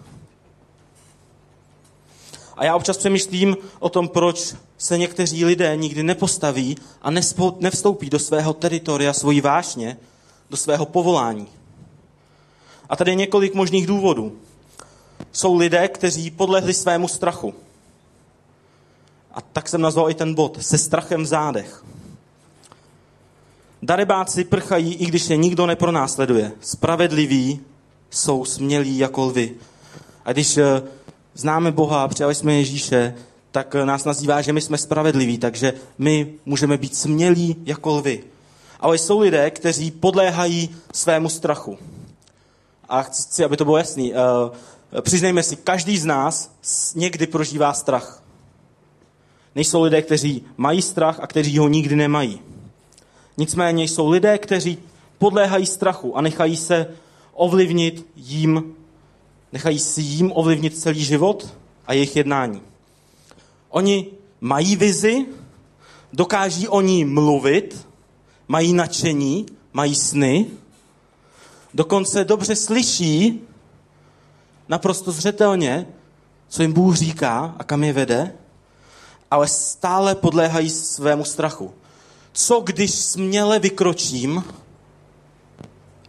A 2.58 2.66
já 2.66 2.76
občas 2.76 2.98
přemýšlím 2.98 3.58
o 3.80 3.90
tom, 3.90 4.08
proč 4.08 4.54
se 4.78 4.98
někteří 4.98 5.46
lidé 5.46 5.76
nikdy 5.76 6.04
nepostaví 6.04 6.78
a 7.02 7.12
nevstoupí 7.60 8.10
do 8.10 8.20
svého 8.20 8.54
teritoria, 8.54 9.14
svojí 9.14 9.42
vášně, 9.42 9.98
do 10.50 10.58
svého 10.58 10.86
povolání. 10.86 11.48
A 12.90 12.96
tady 12.96 13.12
je 13.12 13.16
několik 13.16 13.54
možných 13.54 13.88
důvodů. 13.88 14.38
Jsou 15.32 15.56
lidé, 15.56 15.88
kteří 15.88 16.32
podlehli 16.32 16.74
svému 16.74 17.08
strachu. 17.08 17.54
A 19.34 19.42
tak 19.42 19.70
jsem 19.70 19.82
nazval 19.82 20.10
i 20.10 20.14
ten 20.14 20.34
bod, 20.34 20.64
se 20.64 20.78
strachem 20.78 21.24
v 21.24 21.26
zádech. 21.26 21.84
Darebáci 23.82 24.44
prchají, 24.44 24.94
i 24.94 25.06
když 25.06 25.30
je 25.30 25.38
nikdo 25.38 25.66
nepronásleduje. 25.66 26.52
Spravedliví 26.62 27.60
jsou 28.10 28.46
smělí 28.46 28.98
jako 28.98 29.26
lvy. 29.26 29.56
A 30.26 30.34
když 30.34 30.58
eh, 30.58 30.82
známe 31.34 31.72
Boha 31.72 32.04
a 32.04 32.08
přijali 32.08 32.36
jsme 32.36 32.54
Ježíše, 32.54 33.16
tak 33.52 33.76
nás 33.76 34.06
nazývá, 34.06 34.42
že 34.42 34.54
my 34.54 34.62
jsme 34.62 34.78
spravedliví, 34.78 35.38
takže 35.38 35.74
my 35.98 36.34
můžeme 36.46 36.78
být 36.78 36.96
smělí 36.96 37.56
jako 37.66 37.90
lvy. 37.90 38.24
Ale 38.80 38.98
jsou 38.98 39.20
lidé, 39.20 39.52
kteří 39.52 39.92
podléhají 39.92 40.76
svému 40.94 41.30
strachu. 41.30 41.78
A 42.90 43.04
chci, 43.04 43.44
aby 43.44 43.58
to 43.58 43.66
bylo 43.66 43.78
jasný. 43.78 44.14
Eh, 44.14 45.02
přiznejme 45.02 45.44
si, 45.44 45.56
každý 45.56 45.98
z 45.98 46.06
nás 46.06 46.52
někdy 46.96 47.28
prožívá 47.28 47.74
strach. 47.74 48.24
Nejsou 49.56 49.82
lidé, 49.82 50.02
kteří 50.02 50.44
mají 50.58 50.82
strach 50.82 51.20
a 51.20 51.28
kteří 51.28 51.58
ho 51.58 51.68
nikdy 51.68 51.96
nemají. 51.96 52.40
Nicméně 53.38 53.84
jsou 53.84 54.10
lidé, 54.10 54.38
kteří 54.38 54.78
podléhají 55.18 55.66
strachu 55.66 56.18
a 56.18 56.22
nechají 56.22 56.58
se 56.58 56.88
ovlivnit 57.34 58.06
jím, 58.16 58.76
nechají 59.54 59.80
si 59.80 60.02
jím 60.02 60.32
ovlivnit 60.36 60.78
celý 60.78 61.04
život 61.04 61.54
a 61.88 61.94
jejich 61.94 62.16
jednání. 62.16 62.62
Oni 63.70 64.08
mají 64.42 64.76
vizi, 64.76 65.26
dokáží 66.14 66.68
o 66.68 66.82
ní 66.82 67.06
mluvit, 67.06 67.88
mají 68.48 68.74
nadšení, 68.74 69.46
mají 69.74 69.96
sny, 69.96 70.46
dokonce 71.74 72.24
dobře 72.24 72.56
slyší 72.56 73.42
naprosto 74.70 75.12
zřetelně, 75.12 75.88
co 76.48 76.62
jim 76.62 76.74
Bůh 76.74 76.96
říká 76.96 77.56
a 77.60 77.64
kam 77.64 77.84
je 77.84 77.94
vede, 77.94 78.36
ale 79.32 79.48
stále 79.48 80.16
podléhají 80.16 80.70
svému 80.70 81.26
strachu 81.26 81.74
co 82.34 82.60
když 82.60 82.92
směle 82.92 83.60
vykročím, 83.60 84.44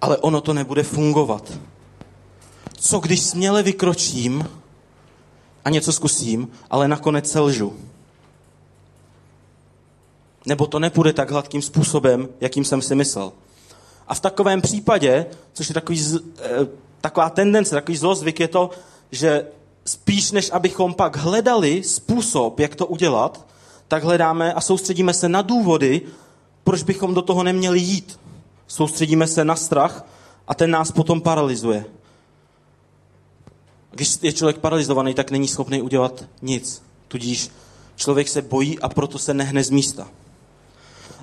ale 0.00 0.16
ono 0.16 0.40
to 0.40 0.54
nebude 0.54 0.82
fungovat? 0.82 1.52
Co 2.84 3.00
když 3.00 3.20
směle 3.20 3.62
vykročím 3.62 4.48
a 5.64 5.70
něco 5.70 5.92
zkusím, 5.92 6.48
ale 6.70 6.88
nakonec 6.88 7.30
selžu? 7.30 7.76
Nebo 10.46 10.66
to 10.66 10.78
nepůjde 10.78 11.12
tak 11.12 11.30
hladkým 11.30 11.62
způsobem, 11.62 12.28
jakým 12.40 12.64
jsem 12.64 12.82
si 12.82 12.94
myslel. 12.94 13.32
A 14.08 14.14
v 14.14 14.20
takovém 14.20 14.60
případě, 14.62 15.26
což 15.52 15.68
je 15.68 15.74
takový, 15.74 16.18
eh, 16.38 16.66
taková 17.00 17.30
tendence, 17.30 17.74
takový 17.74 17.96
zlozvyk, 17.96 18.40
je 18.40 18.48
to, 18.48 18.70
že 19.10 19.46
spíš 19.84 20.30
než 20.30 20.50
abychom 20.52 20.94
pak 20.94 21.16
hledali 21.16 21.82
způsob, 21.82 22.60
jak 22.60 22.74
to 22.74 22.86
udělat, 22.86 23.46
tak 23.88 24.04
hledáme 24.04 24.54
a 24.54 24.60
soustředíme 24.60 25.14
se 25.14 25.28
na 25.28 25.42
důvody, 25.42 26.02
proč 26.64 26.82
bychom 26.82 27.14
do 27.14 27.22
toho 27.22 27.42
neměli 27.42 27.80
jít. 27.80 28.20
Soustředíme 28.66 29.26
se 29.26 29.44
na 29.44 29.56
strach 29.56 30.04
a 30.48 30.54
ten 30.54 30.70
nás 30.70 30.92
potom 30.92 31.20
paralyzuje. 31.20 31.84
Když 33.92 34.18
je 34.22 34.32
člověk 34.32 34.58
paralizovaný, 34.58 35.14
tak 35.14 35.30
není 35.30 35.48
schopný 35.48 35.82
udělat 35.82 36.24
nic. 36.42 36.82
Tudíž 37.08 37.50
člověk 37.96 38.28
se 38.28 38.42
bojí 38.42 38.78
a 38.78 38.88
proto 38.88 39.18
se 39.18 39.34
nehne 39.34 39.64
z 39.64 39.70
místa. 39.70 40.08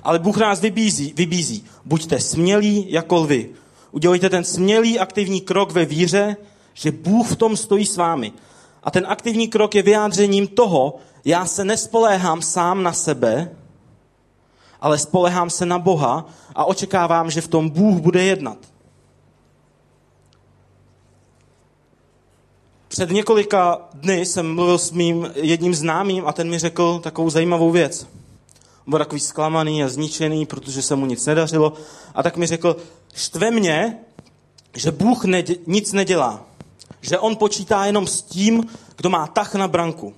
Ale 0.02 0.18
Bůh 0.18 0.36
nás 0.36 0.60
vybízí, 0.60 1.12
vybízí. 1.16 1.64
Buďte 1.84 2.20
smělí 2.20 2.86
jako 2.88 3.16
lvy. 3.16 3.50
Udělejte 3.92 4.30
ten 4.30 4.44
smělý 4.44 4.98
aktivní 4.98 5.40
krok 5.40 5.72
ve 5.72 5.84
víře, 5.84 6.36
že 6.74 6.92
Bůh 6.92 7.30
v 7.30 7.36
tom 7.36 7.56
stojí 7.56 7.86
s 7.86 7.96
vámi. 7.96 8.32
A 8.82 8.90
ten 8.90 9.06
aktivní 9.08 9.48
krok 9.48 9.74
je 9.74 9.82
vyjádřením 9.82 10.46
toho, 10.46 10.96
já 11.24 11.46
se 11.46 11.64
nespoléhám 11.64 12.42
sám 12.42 12.82
na 12.82 12.92
sebe, 12.92 13.56
ale 14.80 14.98
spolehám 14.98 15.50
se 15.50 15.66
na 15.66 15.78
Boha 15.78 16.26
a 16.54 16.64
očekávám, 16.64 17.30
že 17.30 17.40
v 17.40 17.48
tom 17.48 17.70
Bůh 17.70 18.00
bude 18.00 18.22
jednat. 18.24 18.58
Před 22.90 23.10
několika 23.10 23.78
dny 23.94 24.26
jsem 24.26 24.54
mluvil 24.54 24.78
s 24.78 24.90
mým 24.90 25.30
jedním 25.34 25.74
známým 25.74 26.26
a 26.26 26.32
ten 26.32 26.50
mi 26.50 26.58
řekl 26.58 26.98
takovou 26.98 27.30
zajímavou 27.30 27.70
věc. 27.70 28.06
Byl 28.86 28.98
takový 28.98 29.20
zklamaný 29.20 29.84
a 29.84 29.88
zničený, 29.88 30.46
protože 30.46 30.82
se 30.82 30.96
mu 30.96 31.06
nic 31.06 31.26
nedařilo. 31.26 31.72
A 32.14 32.22
tak 32.22 32.36
mi 32.36 32.46
řekl, 32.46 32.76
štve 33.14 33.50
mě, 33.50 33.98
že 34.76 34.90
Bůh 34.90 35.24
nedě, 35.24 35.56
nic 35.66 35.92
nedělá. 35.92 36.46
Že 37.00 37.18
on 37.18 37.36
počítá 37.36 37.84
jenom 37.84 38.06
s 38.06 38.22
tím, 38.22 38.66
kdo 38.96 39.10
má 39.10 39.26
tah 39.26 39.54
na 39.54 39.68
branku. 39.68 40.14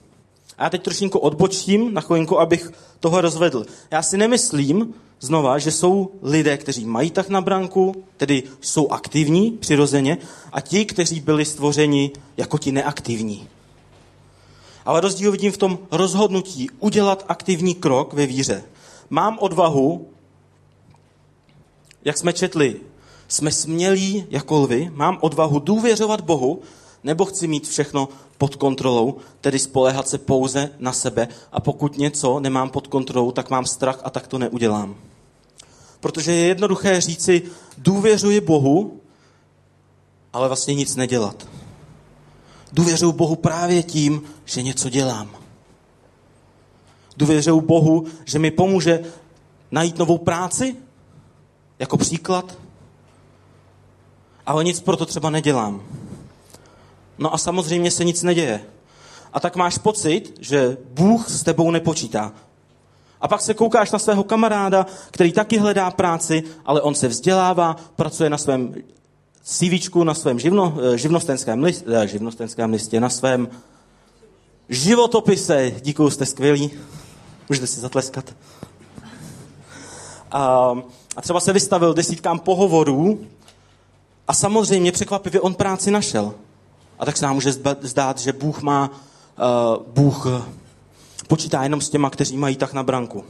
A 0.58 0.64
já 0.64 0.70
teď 0.70 0.82
trošinku 0.82 1.18
odbočím 1.18 1.94
na 1.94 2.00
chvilinku, 2.00 2.40
abych 2.40 2.70
toho 3.00 3.20
rozvedl. 3.20 3.66
Já 3.90 4.02
si 4.02 4.16
nemyslím, 4.16 4.94
znova, 5.22 5.58
že 5.58 5.70
jsou 5.70 6.10
lidé, 6.22 6.56
kteří 6.56 6.84
mají 6.84 7.10
tak 7.10 7.28
na 7.28 7.40
branku, 7.40 8.04
tedy 8.16 8.42
jsou 8.60 8.88
aktivní 8.88 9.50
přirozeně, 9.50 10.18
a 10.52 10.60
ti, 10.60 10.84
kteří 10.84 11.20
byli 11.20 11.44
stvořeni 11.44 12.10
jako 12.36 12.58
ti 12.58 12.72
neaktivní. 12.72 13.48
Ale 14.84 15.00
rozdíl 15.00 15.32
vidím 15.32 15.52
v 15.52 15.56
tom 15.56 15.78
rozhodnutí 15.90 16.70
udělat 16.78 17.24
aktivní 17.28 17.74
krok 17.74 18.12
ve 18.12 18.26
víře. 18.26 18.64
Mám 19.10 19.38
odvahu, 19.38 20.08
jak 22.04 22.18
jsme 22.18 22.32
četli, 22.32 22.80
jsme 23.28 23.50
smělí 23.52 24.26
jako 24.30 24.58
lvy, 24.58 24.90
mám 24.94 25.18
odvahu 25.20 25.58
důvěřovat 25.58 26.20
Bohu, 26.20 26.60
nebo 27.04 27.24
chci 27.24 27.48
mít 27.48 27.68
všechno 27.68 28.08
pod 28.38 28.56
kontrolou, 28.56 29.16
tedy 29.40 29.58
spolehat 29.58 30.08
se 30.08 30.18
pouze 30.18 30.70
na 30.78 30.92
sebe 30.92 31.28
a 31.52 31.60
pokud 31.60 31.98
něco 31.98 32.40
nemám 32.40 32.70
pod 32.70 32.86
kontrolou, 32.86 33.32
tak 33.32 33.50
mám 33.50 33.66
strach 33.66 34.00
a 34.04 34.10
tak 34.10 34.26
to 34.26 34.38
neudělám. 34.38 34.96
Protože 36.02 36.32
je 36.32 36.46
jednoduché 36.46 37.00
říci, 37.00 37.42
důvěřuji 37.78 38.40
Bohu, 38.40 39.00
ale 40.32 40.48
vlastně 40.48 40.74
nic 40.74 40.96
nedělat. 40.96 41.48
Důvěřuji 42.72 43.12
Bohu 43.12 43.36
právě 43.36 43.82
tím, 43.82 44.22
že 44.44 44.62
něco 44.62 44.88
dělám. 44.88 45.30
Důvěřuji 47.16 47.60
Bohu, 47.60 48.06
že 48.24 48.38
mi 48.38 48.50
pomůže 48.50 49.00
najít 49.70 49.98
novou 49.98 50.18
práci, 50.18 50.76
jako 51.78 51.96
příklad, 51.96 52.58
ale 54.46 54.64
nic 54.64 54.80
pro 54.80 54.96
to 54.96 55.06
třeba 55.06 55.30
nedělám. 55.30 55.82
No 57.18 57.34
a 57.34 57.38
samozřejmě 57.38 57.90
se 57.90 58.04
nic 58.04 58.22
neděje. 58.22 58.64
A 59.32 59.40
tak 59.40 59.56
máš 59.56 59.78
pocit, 59.78 60.36
že 60.40 60.76
Bůh 60.90 61.30
s 61.30 61.42
tebou 61.42 61.70
nepočítá. 61.70 62.32
A 63.22 63.28
pak 63.28 63.40
se 63.40 63.54
koukáš 63.54 63.92
na 63.92 63.98
svého 63.98 64.24
kamaráda, 64.24 64.86
který 65.10 65.32
taky 65.32 65.58
hledá 65.58 65.90
práci, 65.90 66.42
ale 66.64 66.80
on 66.80 66.94
se 66.94 67.08
vzdělává, 67.08 67.76
pracuje 67.96 68.30
na 68.30 68.38
svém 68.38 68.74
CV, 69.44 69.94
na 70.04 70.14
svém 70.14 70.38
živno, 70.38 70.74
eh, 70.94 70.98
živnostenském, 70.98 71.62
list, 71.62 71.84
eh, 71.86 72.08
živnostenském 72.08 72.70
listě, 72.70 73.00
na 73.00 73.08
svém 73.08 73.48
životopise. 74.68 75.72
Díky, 75.80 76.10
jste 76.10 76.26
skvělí. 76.26 76.70
Můžete 77.48 77.66
si 77.66 77.80
zatleskat. 77.80 78.34
A, 80.30 80.72
a 81.16 81.20
třeba 81.22 81.40
se 81.40 81.52
vystavil 81.52 81.94
desítkám 81.94 82.38
pohovorů 82.38 83.20
a 84.28 84.34
samozřejmě 84.34 84.92
překvapivě 84.92 85.40
on 85.40 85.54
práci 85.54 85.90
našel. 85.90 86.34
A 86.98 87.04
tak 87.04 87.16
se 87.16 87.24
nám 87.24 87.34
může 87.34 87.52
zdát, 87.80 88.18
že 88.18 88.32
Bůh 88.32 88.62
má, 88.62 88.90
uh, 88.90 89.82
Bůh 89.94 90.26
počítá 91.28 91.62
jenom 91.62 91.80
s 91.80 91.90
těma, 91.90 92.10
kteří 92.10 92.36
mají 92.36 92.56
tak 92.56 92.72
na 92.72 92.82
branku. 92.82 93.24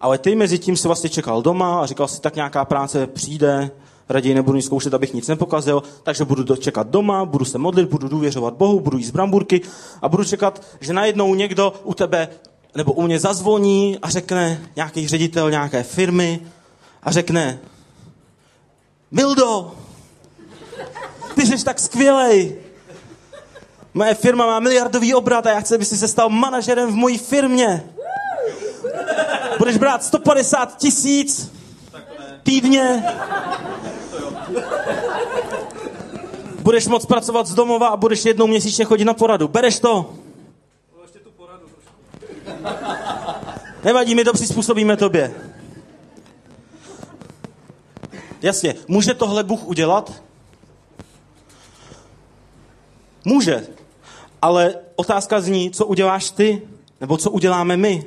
Ale 0.00 0.18
ty 0.18 0.34
mezi 0.34 0.58
tím 0.58 0.76
si 0.76 0.88
vlastně 0.88 1.10
čekal 1.10 1.42
doma 1.42 1.82
a 1.82 1.86
říkal 1.86 2.08
si, 2.08 2.20
tak 2.20 2.36
nějaká 2.36 2.64
práce 2.64 3.06
přijde, 3.06 3.70
raději 4.08 4.34
nebudu 4.34 4.56
nic 4.56 4.66
zkoušet, 4.66 4.94
abych 4.94 5.14
nic 5.14 5.28
nepokazil, 5.28 5.82
takže 6.02 6.24
budu 6.24 6.56
čekat 6.56 6.86
doma, 6.86 7.24
budu 7.24 7.44
se 7.44 7.58
modlit, 7.58 7.88
budu 7.88 8.08
důvěřovat 8.08 8.54
Bohu, 8.54 8.80
budu 8.80 8.98
jíst 8.98 9.10
bramburky 9.10 9.60
a 10.02 10.08
budu 10.08 10.24
čekat, 10.24 10.62
že 10.80 10.92
najednou 10.92 11.34
někdo 11.34 11.72
u 11.84 11.94
tebe 11.94 12.28
nebo 12.74 12.92
u 12.92 13.02
mě 13.02 13.20
zazvoní 13.20 13.98
a 14.02 14.10
řekne 14.10 14.62
nějaký 14.76 15.08
ředitel 15.08 15.50
nějaké 15.50 15.82
firmy 15.82 16.40
a 17.02 17.12
řekne 17.12 17.58
Mildo, 19.10 19.74
ty 21.34 21.46
jsi 21.46 21.64
tak 21.64 21.80
skvělej. 21.80 22.56
Moje 23.94 24.14
firma 24.14 24.46
má 24.46 24.60
miliardový 24.60 25.14
obrat 25.14 25.46
a 25.46 25.50
já 25.50 25.60
chci, 25.60 25.74
aby 25.74 25.84
jsi 25.84 25.96
se 25.96 26.08
stal 26.08 26.28
manažerem 26.28 26.92
v 26.92 26.94
mojí 26.94 27.18
firmě. 27.18 27.84
Budeš 29.58 29.76
brát 29.76 30.04
150 30.04 30.76
tisíc 30.78 31.52
týdně. 32.42 33.04
Budeš 36.60 36.86
moc 36.86 37.06
pracovat 37.06 37.46
z 37.46 37.54
domova 37.54 37.88
a 37.88 37.96
budeš 37.96 38.24
jednou 38.24 38.46
měsíčně 38.46 38.84
chodit 38.84 39.04
na 39.04 39.14
poradu. 39.14 39.48
Bereš 39.48 39.80
to? 39.80 40.14
Nevadí, 43.84 44.14
my 44.14 44.24
to 44.24 44.32
přizpůsobíme 44.32 44.96
tobě. 44.96 45.34
Jasně, 48.42 48.74
může 48.88 49.14
tohle 49.14 49.44
Bůh 49.44 49.64
udělat? 49.64 50.22
Může. 53.24 53.66
Ale 54.42 54.74
otázka 54.96 55.40
zní, 55.40 55.70
co 55.70 55.86
uděláš 55.86 56.30
ty, 56.30 56.62
nebo 57.00 57.16
co 57.16 57.30
uděláme 57.30 57.76
my. 57.76 58.04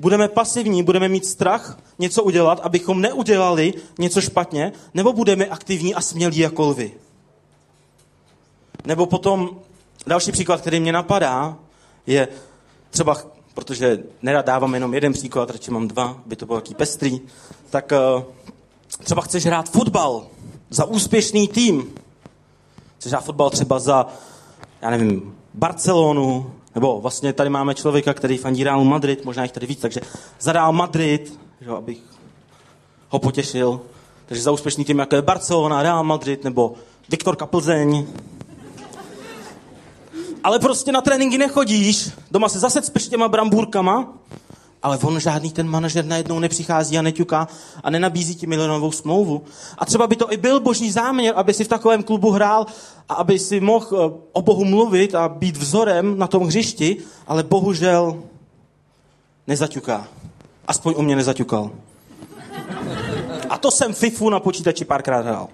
Budeme 0.00 0.28
pasivní, 0.28 0.82
budeme 0.82 1.08
mít 1.08 1.26
strach 1.26 1.78
něco 1.98 2.22
udělat, 2.22 2.60
abychom 2.62 3.00
neudělali 3.00 3.74
něco 3.98 4.20
špatně, 4.20 4.72
nebo 4.94 5.12
budeme 5.12 5.46
aktivní 5.46 5.94
a 5.94 6.00
smělí 6.00 6.38
jako 6.38 6.62
lvy. 6.62 6.92
Nebo 8.84 9.06
potom 9.06 9.50
další 10.06 10.32
příklad, 10.32 10.60
který 10.60 10.80
mě 10.80 10.92
napadá, 10.92 11.56
je 12.06 12.28
třeba, 12.90 13.16
protože 13.54 13.98
nerad 14.22 14.46
dávám 14.46 14.74
jenom 14.74 14.94
jeden 14.94 15.12
příklad, 15.12 15.50
radši 15.50 15.70
mám 15.70 15.88
dva, 15.88 16.20
by 16.26 16.36
to 16.36 16.46
bylo 16.46 16.60
taký 16.60 16.74
pestrý, 16.74 17.20
tak 17.70 17.92
uh, 18.16 18.22
třeba 19.04 19.22
chceš 19.22 19.46
hrát 19.46 19.70
fotbal 19.70 20.26
za 20.70 20.84
úspěšný 20.84 21.48
tým. 21.48 21.94
Chceš 22.98 23.12
hrát 23.12 23.24
fotbal 23.24 23.50
třeba 23.50 23.78
za, 23.78 24.06
já 24.82 24.90
nevím, 24.90 25.34
Barcelonu, 25.54 26.50
nebo 26.74 27.00
vlastně 27.00 27.32
tady 27.32 27.50
máme 27.50 27.74
člověka, 27.74 28.14
který 28.14 28.38
fandí 28.38 28.64
Real 28.64 28.84
Madrid, 28.84 29.24
možná 29.24 29.42
jich 29.42 29.52
tady 29.52 29.66
víc, 29.66 29.80
takže 29.80 30.00
za 30.40 30.52
Real 30.52 30.72
Madrid, 30.72 31.38
že, 31.60 31.70
abych 31.70 31.98
ho 33.08 33.18
potěšil. 33.18 33.80
Takže 34.26 34.42
za 34.42 34.50
úspěšný 34.50 34.84
tým, 34.84 34.98
jako 34.98 35.16
je 35.16 35.22
Barcelona, 35.22 35.82
Real 35.82 36.04
Madrid, 36.04 36.44
nebo 36.44 36.74
Viktorka 37.08 37.46
Plzeň. 37.46 38.06
Ale 40.44 40.58
prostě 40.58 40.92
na 40.92 41.00
tréninky 41.00 41.38
nechodíš, 41.38 42.10
doma 42.30 42.48
se 42.48 42.58
zase 42.58 42.82
s 42.82 43.08
těma 43.08 43.28
brambůrkama 43.28 44.14
ale 44.82 44.98
on 44.98 45.20
žádný 45.20 45.52
ten 45.52 45.68
manažer 45.68 46.04
najednou 46.04 46.38
nepřichází 46.38 46.98
a 46.98 47.02
neťuká 47.02 47.48
a 47.82 47.90
nenabízí 47.90 48.34
ti 48.34 48.46
milionovou 48.46 48.92
smlouvu. 48.92 49.42
A 49.78 49.86
třeba 49.86 50.06
by 50.06 50.16
to 50.16 50.32
i 50.32 50.36
byl 50.36 50.60
boží 50.60 50.90
záměr, 50.90 51.34
aby 51.36 51.54
si 51.54 51.64
v 51.64 51.68
takovém 51.68 52.02
klubu 52.02 52.30
hrál 52.30 52.66
a 53.08 53.14
aby 53.14 53.38
si 53.38 53.60
mohl 53.60 53.86
eh, 53.92 54.20
o 54.32 54.42
Bohu 54.42 54.64
mluvit 54.64 55.14
a 55.14 55.28
být 55.28 55.56
vzorem 55.56 56.18
na 56.18 56.26
tom 56.26 56.46
hřišti, 56.46 56.96
ale 57.26 57.42
bohužel 57.42 58.22
nezaťuká. 59.46 60.08
Aspoň 60.66 60.94
u 60.96 61.02
mě 61.02 61.16
nezaťukal. 61.16 61.70
A 63.48 63.58
to 63.58 63.70
jsem 63.70 63.94
FIFU 63.94 64.30
na 64.30 64.40
počítači 64.40 64.84
párkrát 64.84 65.26
hrál. 65.26 65.48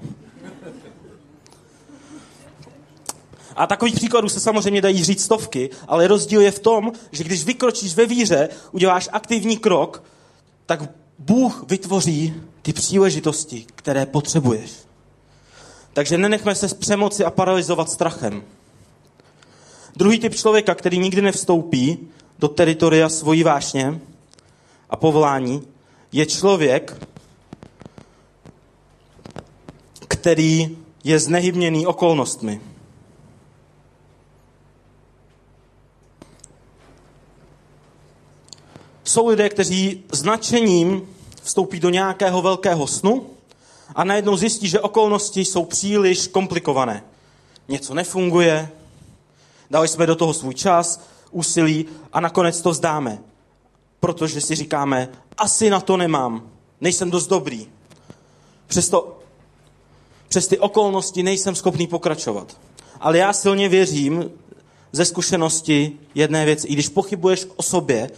A 3.58 3.66
takových 3.66 3.94
příkladů 3.94 4.28
se 4.28 4.40
samozřejmě 4.40 4.80
dají 4.80 5.04
říct 5.04 5.24
stovky, 5.24 5.70
ale 5.88 6.08
rozdíl 6.08 6.40
je 6.40 6.50
v 6.50 6.58
tom, 6.58 6.92
že 7.12 7.24
když 7.24 7.44
vykročíš 7.44 7.94
ve 7.94 8.06
víře, 8.06 8.48
uděláš 8.72 9.08
aktivní 9.12 9.56
krok, 9.56 10.02
tak 10.66 10.90
Bůh 11.18 11.64
vytvoří 11.68 12.34
ty 12.62 12.72
příležitosti, 12.72 13.66
které 13.74 14.06
potřebuješ. 14.06 14.70
Takže 15.92 16.18
nenechme 16.18 16.54
se 16.54 16.68
z 16.68 16.74
přemoci 16.74 17.24
a 17.24 17.30
paralizovat 17.30 17.90
strachem. 17.90 18.42
Druhý 19.96 20.18
typ 20.18 20.34
člověka, 20.34 20.74
který 20.74 20.98
nikdy 20.98 21.22
nevstoupí 21.22 21.98
do 22.38 22.48
teritoria 22.48 23.08
svojí 23.08 23.42
vášně 23.42 24.00
a 24.90 24.96
povolání, 24.96 25.62
je 26.12 26.26
člověk, 26.26 27.06
který 30.08 30.76
je 31.04 31.18
znehybněný 31.18 31.86
okolnostmi. 31.86 32.60
Jsou 39.08 39.26
lidé, 39.26 39.48
kteří 39.48 40.04
značením 40.12 41.08
vstoupí 41.42 41.80
do 41.80 41.90
nějakého 41.90 42.42
velkého 42.42 42.86
snu 42.86 43.26
a 43.94 44.04
najednou 44.04 44.36
zjistí, 44.36 44.68
že 44.68 44.80
okolnosti 44.80 45.40
jsou 45.40 45.64
příliš 45.64 46.26
komplikované. 46.26 47.04
Něco 47.68 47.94
nefunguje, 47.94 48.70
dali 49.70 49.88
jsme 49.88 50.06
do 50.06 50.16
toho 50.16 50.34
svůj 50.34 50.54
čas, 50.54 51.00
úsilí 51.30 51.86
a 52.12 52.20
nakonec 52.20 52.62
to 52.62 52.70
vzdáme. 52.70 53.18
protože 54.00 54.40
si 54.40 54.54
říkáme, 54.54 55.08
asi 55.36 55.70
na 55.70 55.80
to 55.80 55.96
nemám, 55.96 56.50
nejsem 56.80 57.10
dost 57.10 57.26
dobrý. 57.26 57.66
Přesto, 58.66 59.18
přes 60.28 60.48
ty 60.48 60.58
okolnosti 60.58 61.22
nejsem 61.22 61.54
schopný 61.54 61.86
pokračovat. 61.86 62.56
Ale 63.00 63.18
já 63.18 63.32
silně 63.32 63.68
věřím 63.68 64.30
ze 64.92 65.04
zkušenosti 65.04 65.92
jedné 66.14 66.44
věci. 66.44 66.66
I 66.66 66.72
když 66.72 66.88
pochybuješ 66.88 67.46
o 67.56 67.62
sobě, 67.62 68.10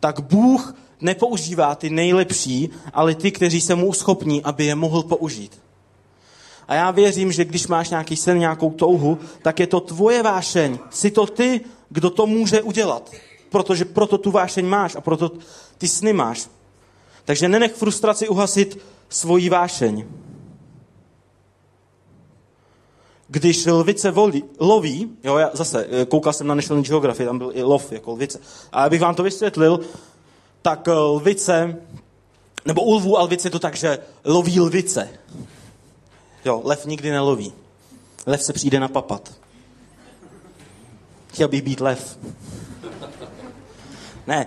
tak 0.00 0.20
Bůh 0.20 0.74
nepoužívá 1.00 1.74
ty 1.74 1.90
nejlepší, 1.90 2.70
ale 2.92 3.14
ty, 3.14 3.32
kteří 3.32 3.60
se 3.60 3.74
mu 3.74 3.92
schopní, 3.92 4.42
aby 4.42 4.64
je 4.64 4.74
mohl 4.74 5.02
použít. 5.02 5.60
A 6.68 6.74
já 6.74 6.90
věřím, 6.90 7.32
že 7.32 7.44
když 7.44 7.66
máš 7.66 7.90
nějaký 7.90 8.16
sen, 8.16 8.38
nějakou 8.38 8.70
touhu, 8.70 9.18
tak 9.42 9.60
je 9.60 9.66
to 9.66 9.80
tvoje 9.80 10.22
vášeň. 10.22 10.78
Jsi 10.90 11.10
to 11.10 11.26
ty, 11.26 11.60
kdo 11.88 12.10
to 12.10 12.26
může 12.26 12.62
udělat. 12.62 13.10
Protože 13.50 13.84
proto 13.84 14.18
tu 14.18 14.30
vášeň 14.30 14.66
máš 14.66 14.96
a 14.96 15.00
proto 15.00 15.32
ty 15.78 15.88
sny 15.88 16.12
máš. 16.12 16.48
Takže 17.24 17.48
nenech 17.48 17.74
frustraci 17.74 18.28
uhasit 18.28 18.78
svoji 19.08 19.48
vášeň. 19.48 20.04
Když 23.28 23.66
lvice 23.66 24.10
volí, 24.10 24.44
loví, 24.58 25.10
jo, 25.24 25.36
já 25.36 25.50
zase 25.52 25.86
eh, 25.90 26.04
koukal 26.04 26.32
jsem 26.32 26.46
na 26.46 26.54
National 26.54 26.82
Geography, 26.82 27.24
tam 27.24 27.38
byl 27.38 27.50
i 27.54 27.62
lov 27.62 27.92
jako 27.92 28.12
lvice. 28.12 28.40
A 28.72 28.84
abych 28.84 29.00
vám 29.00 29.14
to 29.14 29.22
vysvětlil, 29.22 29.80
tak 30.62 30.88
eh, 30.88 30.92
lvice, 30.92 31.76
nebo 32.64 32.82
u 32.82 32.94
lvů 32.94 33.18
a 33.18 33.22
lvice 33.22 33.46
je 33.46 33.52
to 33.52 33.58
tak, 33.58 33.76
že 33.76 33.98
loví 34.24 34.60
lvice. 34.60 35.08
Jo, 36.44 36.62
lev 36.64 36.86
nikdy 36.86 37.10
neloví. 37.10 37.52
Lev 38.26 38.42
se 38.42 38.52
přijde 38.52 38.80
na 38.80 38.88
papat. 38.88 39.32
Chtěl 41.26 41.48
bych 41.48 41.62
být 41.62 41.80
lev. 41.80 42.18
Ne, 44.26 44.46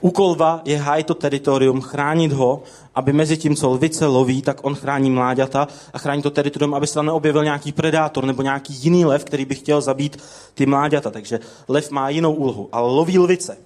úkol 0.00 0.30
lva 0.30 0.60
je 0.64 0.78
hájit 0.78 1.06
to 1.06 1.14
teritorium, 1.14 1.80
chránit 1.80 2.32
ho, 2.32 2.62
aby 2.94 3.12
mezi 3.12 3.36
tím, 3.36 3.56
co 3.56 3.70
lvice 3.70 4.06
loví, 4.06 4.42
tak 4.42 4.60
on 4.62 4.74
chrání 4.74 5.10
mláďata 5.10 5.68
a 5.92 5.98
chrání 5.98 6.22
to 6.22 6.30
teritorium, 6.30 6.74
aby 6.74 6.86
se 6.86 6.94
tam 6.94 7.06
neobjevil 7.06 7.44
nějaký 7.44 7.72
predátor 7.72 8.24
nebo 8.24 8.42
nějaký 8.42 8.74
jiný 8.74 9.04
lev, 9.04 9.24
který 9.24 9.44
by 9.44 9.54
chtěl 9.54 9.80
zabít 9.80 10.22
ty 10.54 10.66
mláďata. 10.66 11.10
Takže 11.10 11.40
lev 11.68 11.90
má 11.90 12.08
jinou 12.08 12.34
úlohu, 12.34 12.68
ale 12.72 12.92
loví 12.92 13.18
lvice. 13.18 13.58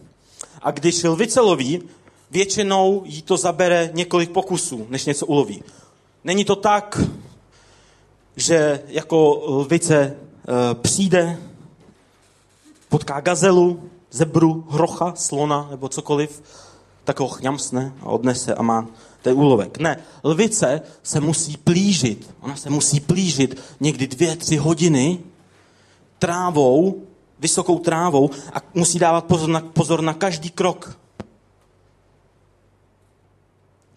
A 0.62 0.70
když 0.70 1.05
lvice 1.05 1.40
loví, 1.40 1.83
většinou 2.31 3.03
jí 3.05 3.23
to 3.23 3.37
zabere 3.37 3.90
několik 3.92 4.31
pokusů, 4.31 4.87
než 4.88 5.05
něco 5.05 5.27
uloví. 5.27 5.62
Není 6.25 6.44
to 6.44 6.57
tak, 6.57 7.01
že 8.37 8.83
jako 8.87 9.42
lvice 9.47 9.97
e, 9.97 10.14
přijde, 10.75 11.38
potká 12.88 13.20
gazelu, 13.20 13.90
zebru, 14.14 14.64
hrocha, 14.70 15.14
slona 15.16 15.66
nebo 15.70 15.88
cokoliv, 15.88 16.42
tak 17.05 17.20
ho 17.20 17.29
chňamsne 17.29 17.92
a 18.00 18.07
odnese 18.07 18.55
a 18.55 18.62
má 18.62 18.87
ten 19.22 19.37
úlovek. 19.37 19.79
Ne, 19.79 19.98
lvice 20.24 20.81
se 21.03 21.20
musí 21.20 21.57
plížit. 21.57 22.31
Ona 22.40 22.57
se 22.57 22.70
musí 22.70 23.00
plížit 23.00 23.61
někdy 23.81 24.07
dvě, 24.07 24.37
tři 24.37 24.57
hodiny 24.57 25.18
trávou, 26.18 27.03
vysokou 27.38 27.79
trávou 27.79 28.31
a 28.53 28.62
musí 28.74 28.98
dávat 28.98 29.24
pozor 29.24 29.48
na, 29.48 29.61
pozor 29.61 30.00
na 30.00 30.14
každý 30.14 30.50
krok. 30.50 30.98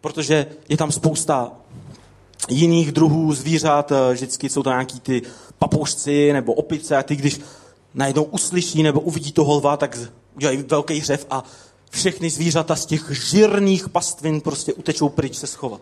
Protože 0.02 0.46
je 0.70 0.78
tam 0.78 0.92
spousta 0.92 1.52
jiných 2.50 2.92
druhů 2.92 3.34
zvířat, 3.34 3.92
eh, 3.92 4.14
vždycky 4.14 4.50
jsou 4.50 4.64
to 4.64 4.70
nějaký 4.70 5.00
ty 5.00 5.22
papoušci 5.60 6.34
nebo 6.34 6.54
opice 6.54 6.98
a 6.98 7.04
ty, 7.04 7.16
když 7.16 7.40
najednou 7.98 8.24
uslyší 8.24 8.84
nebo 8.84 9.00
uvidí 9.00 9.32
toho 9.32 9.54
lva, 9.54 9.78
tak 9.78 9.98
udělají 10.36 10.58
velký 10.58 11.02
řev 11.02 11.26
a 11.30 11.44
všechny 11.90 12.30
zvířata 12.30 12.76
z 12.76 12.86
těch 12.86 13.12
žirných 13.12 13.90
pastvin 13.90 14.42
prostě 14.42 14.74
utečou 14.74 15.10
pryč 15.10 15.36
se 15.36 15.48
schovat. 15.48 15.82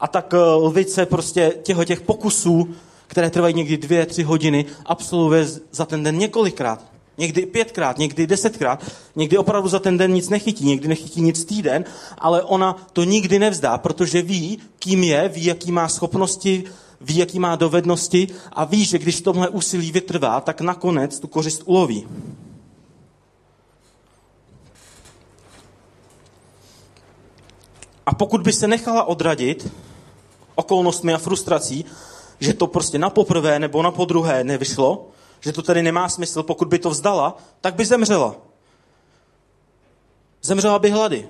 A 0.00 0.08
tak 0.08 0.34
eh, 0.34 0.38
lvice 0.38 1.06
prostě 1.06 1.52
těho 1.62 1.84
těch 1.84 2.00
pokusů, 2.00 2.68
které 3.06 3.30
trvají 3.30 3.54
někdy 3.54 3.76
dvě, 3.76 4.06
tři 4.06 4.22
hodiny, 4.22 4.64
absolvuje 4.86 5.46
za 5.72 5.84
ten 5.84 6.02
den 6.02 6.18
několikrát. 6.18 6.84
Někdy 7.18 7.46
pětkrát, 7.46 7.98
někdy 7.98 8.26
desetkrát, 8.26 8.84
někdy 9.16 9.38
opravdu 9.38 9.68
za 9.68 9.78
ten 9.78 9.98
den 9.98 10.12
nic 10.12 10.28
nechytí, 10.28 10.64
někdy 10.64 10.88
nechytí 10.88 11.20
nic 11.20 11.44
týden, 11.44 11.84
ale 12.18 12.42
ona 12.42 12.86
to 12.92 13.04
nikdy 13.04 13.38
nevzdá, 13.38 13.78
protože 13.78 14.22
ví, 14.22 14.58
kým 14.78 15.04
je, 15.04 15.28
ví, 15.28 15.44
jaký 15.44 15.72
má 15.72 15.88
schopnosti, 15.88 16.64
ví, 17.00 17.16
jaký 17.16 17.38
má 17.38 17.56
dovednosti 17.56 18.28
a 18.52 18.64
ví, 18.64 18.84
že 18.84 18.98
když 18.98 19.20
tomhle 19.20 19.48
úsilí 19.48 19.92
vytrvá, 19.92 20.40
tak 20.40 20.60
nakonec 20.60 21.20
tu 21.20 21.26
kořist 21.26 21.62
uloví. 21.64 22.08
A 28.06 28.14
pokud 28.14 28.40
by 28.40 28.52
se 28.52 28.68
nechala 28.68 29.04
odradit 29.04 29.72
okolnostmi 30.54 31.14
a 31.14 31.18
frustrací, 31.18 31.84
že 32.40 32.54
to 32.54 32.66
prostě 32.66 32.98
na 32.98 33.10
poprvé 33.10 33.58
nebo 33.58 33.82
na 33.82 33.90
podruhé 33.90 34.44
nevyšlo, 34.44 35.08
že 35.40 35.52
to 35.52 35.62
tedy 35.62 35.82
nemá 35.82 36.08
smysl, 36.08 36.42
pokud 36.42 36.68
by 36.68 36.78
to 36.78 36.90
vzdala, 36.90 37.36
tak 37.60 37.74
by 37.74 37.84
zemřela. 37.84 38.36
Zemřela 40.42 40.78
by 40.78 40.90
hlady. 40.90 41.28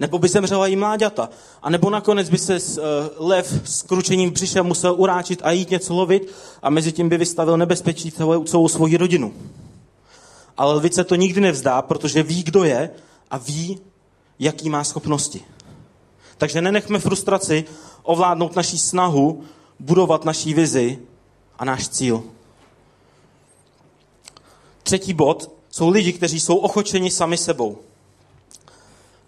Nebo 0.00 0.18
by 0.18 0.28
zemřela 0.28 0.66
i 0.66 0.76
mláďata. 0.76 1.28
A 1.62 1.70
nebo 1.70 1.90
nakonec 1.90 2.30
by 2.30 2.38
se 2.38 2.56
uh, 2.56 2.84
lev 3.16 3.60
s 3.64 3.82
kručením 3.82 4.30
v 4.30 4.32
břiše 4.32 4.62
musel 4.62 4.94
uráčit 4.98 5.40
a 5.42 5.50
jít 5.50 5.70
něco 5.70 5.94
lovit 5.94 6.32
a 6.62 6.70
mezi 6.70 6.92
tím 6.92 7.08
by 7.08 7.18
vystavil 7.18 7.56
nebezpečí 7.56 8.10
celou, 8.10 8.44
celou 8.44 8.68
svoji 8.68 8.96
rodinu. 8.96 9.34
Ale 10.56 10.74
lvice 10.74 11.04
to 11.04 11.14
nikdy 11.14 11.40
nevzdá, 11.40 11.82
protože 11.82 12.22
ví, 12.22 12.42
kdo 12.42 12.64
je 12.64 12.90
a 13.30 13.38
ví, 13.38 13.78
jaký 14.38 14.70
má 14.70 14.84
schopnosti. 14.84 15.44
Takže 16.38 16.60
nenechme 16.62 16.98
frustraci 16.98 17.64
ovládnout 18.02 18.56
naší 18.56 18.78
snahu, 18.78 19.44
budovat 19.78 20.24
naší 20.24 20.54
vizi 20.54 20.98
a 21.58 21.64
náš 21.64 21.88
cíl. 21.88 22.22
Třetí 24.82 25.14
bod 25.14 25.50
jsou 25.70 25.88
lidi, 25.88 26.12
kteří 26.12 26.40
jsou 26.40 26.56
ochočeni 26.56 27.10
sami 27.10 27.36
sebou. 27.36 27.78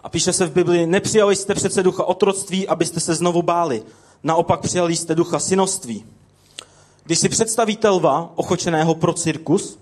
A 0.03 0.09
píše 0.09 0.33
se 0.33 0.47
v 0.47 0.53
Biblii, 0.53 0.87
nepřijali 0.87 1.37
jste 1.37 1.55
přece 1.55 1.83
ducha 1.83 2.05
otroctví, 2.05 2.69
abyste 2.69 3.01
se 3.01 3.15
znovu 3.15 3.43
báli. 3.43 3.83
Naopak 4.23 4.61
přijali 4.61 4.97
jste 4.97 5.15
ducha 5.15 5.39
synoství. 5.39 6.05
Když 7.05 7.19
si 7.19 7.29
představíte 7.29 7.89
lva, 7.89 8.33
ochočeného 8.35 8.95
pro 8.95 9.13
cirkus, 9.13 9.79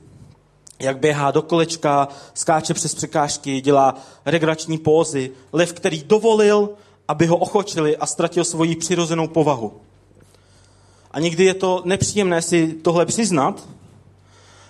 jak 0.78 0.98
běhá 0.98 1.30
do 1.30 1.42
kolečka, 1.42 2.08
skáče 2.34 2.74
přes 2.74 2.94
překážky, 2.94 3.60
dělá 3.60 3.94
regrační 4.26 4.78
pózy, 4.78 5.30
lev, 5.52 5.72
který 5.72 6.02
dovolil, 6.02 6.70
aby 7.08 7.26
ho 7.26 7.36
ochočili 7.36 7.96
a 7.96 8.06
ztratil 8.06 8.44
svoji 8.44 8.76
přirozenou 8.76 9.28
povahu. 9.28 9.72
A 11.10 11.20
někdy 11.20 11.44
je 11.44 11.54
to 11.54 11.82
nepříjemné 11.84 12.42
si 12.42 12.72
tohle 12.72 13.06
přiznat, 13.06 13.68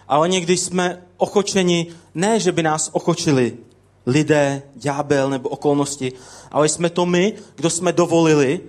ale 0.09 0.29
někdy 0.29 0.57
jsme 0.57 1.03
ochočeni, 1.17 1.87
ne, 2.15 2.41
že 2.41 2.53
by 2.53 2.63
nás 2.63 2.91
ochočili 2.93 3.57
lidé, 4.07 4.63
ďábel 4.75 5.31
nebo 5.31 5.49
okolnosti, 5.49 6.13
ale 6.51 6.69
jsme 6.69 6.91
to 6.91 7.07
my, 7.07 7.35
kdo 7.57 7.71
jsme 7.71 7.93
dovolili, 7.93 8.61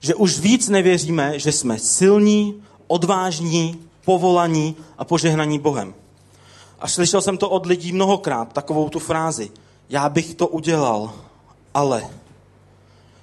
že 0.00 0.14
už 0.14 0.38
víc 0.38 0.68
nevěříme, 0.68 1.38
že 1.38 1.52
jsme 1.52 1.78
silní, 1.78 2.62
odvážní, 2.86 3.78
povolaní 4.04 4.76
a 4.98 5.04
požehnaní 5.04 5.58
Bohem. 5.58 5.94
A 6.80 6.88
slyšel 6.88 7.20
jsem 7.22 7.38
to 7.38 7.50
od 7.50 7.66
lidí 7.66 7.92
mnohokrát, 7.92 8.52
takovou 8.52 8.88
tu 8.88 8.98
frázi. 8.98 9.50
Já 9.88 10.08
bych 10.08 10.34
to 10.34 10.48
udělal, 10.48 11.12
ale. 11.74 12.10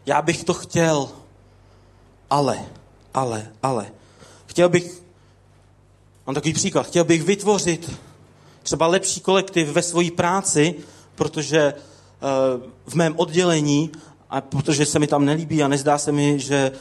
Já 0.06 0.22
bych 0.22 0.44
to 0.44 0.54
chtěl, 0.54 1.10
ale, 2.30 2.66
ale, 3.14 3.52
ale. 3.64 3.92
Chtěl 4.46 4.70
bych 4.70 5.02
Mám 6.28 6.36
takový 6.36 6.54
příklad. 6.54 6.88
Chtěl 6.88 7.04
bych 7.04 7.24
vytvořit 7.24 7.92
třeba 8.64 8.88
lepší 8.88 9.22
kolektiv 9.22 9.68
ve 9.70 9.82
své 9.82 10.12
práci, 10.12 10.76
protože 11.16 11.60
eh, 11.60 11.74
v 12.88 12.96
mém 12.96 13.14
oddělení, 13.18 13.92
a 14.32 14.42
protože 14.42 14.86
se 14.86 15.00
mi 15.00 15.08
tam 15.08 15.26
nelíbí 15.26 15.64
a 15.64 15.68
nezdá 15.68 15.98
se 15.98 16.12
mi, 16.12 16.40
že 16.40 16.72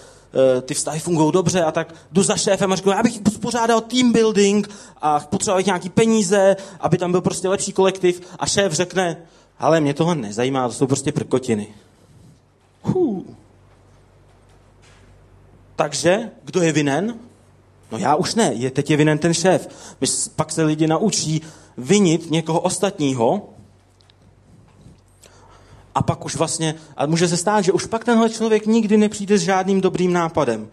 eh, 0.56 0.62
ty 0.62 0.74
vztahy 0.74 1.00
fungují 1.00 1.32
dobře 1.32 1.64
a 1.64 1.72
tak 1.72 1.94
jdu 2.12 2.22
za 2.22 2.36
šéfem 2.36 2.72
a 2.72 2.76
řeknu, 2.76 2.92
já 2.92 3.02
bych 3.02 3.20
pořádal 3.40 3.80
team 3.80 4.12
building 4.12 4.70
a 5.02 5.20
potřeboval 5.20 5.62
nějaký 5.62 5.88
peníze, 5.88 6.56
aby 6.80 6.98
tam 6.98 7.10
byl 7.10 7.20
prostě 7.20 7.48
lepší 7.48 7.72
kolektiv 7.72 8.20
a 8.38 8.46
šéf 8.46 8.72
řekne, 8.72 9.16
ale 9.58 9.80
mě 9.80 9.94
toho 9.94 10.14
nezajímá, 10.14 10.68
to 10.68 10.74
jsou 10.74 10.86
prostě 10.86 11.12
prkotiny. 11.12 11.74
Hů. 12.82 13.26
Takže, 15.76 16.30
kdo 16.44 16.62
je 16.62 16.72
vinen? 16.72 17.14
No 17.92 17.98
já 17.98 18.14
už 18.14 18.34
ne, 18.34 18.52
je, 18.54 18.70
teď 18.70 18.90
je 18.90 18.96
vinen 18.96 19.18
ten 19.18 19.34
šéf. 19.34 19.68
My 20.00 20.06
pak 20.36 20.52
se 20.52 20.62
lidi 20.62 20.86
naučí 20.86 21.42
vinit 21.78 22.30
někoho 22.30 22.60
ostatního 22.60 23.48
a 25.94 26.02
pak 26.02 26.24
už 26.24 26.36
vlastně, 26.36 26.74
a 26.96 27.06
může 27.06 27.28
se 27.28 27.36
stát, 27.36 27.60
že 27.60 27.72
už 27.72 27.86
pak 27.86 28.04
tenhle 28.04 28.30
člověk 28.30 28.66
nikdy 28.66 28.96
nepřijde 28.96 29.38
s 29.38 29.42
žádným 29.42 29.80
dobrým 29.80 30.12
nápadem, 30.12 30.68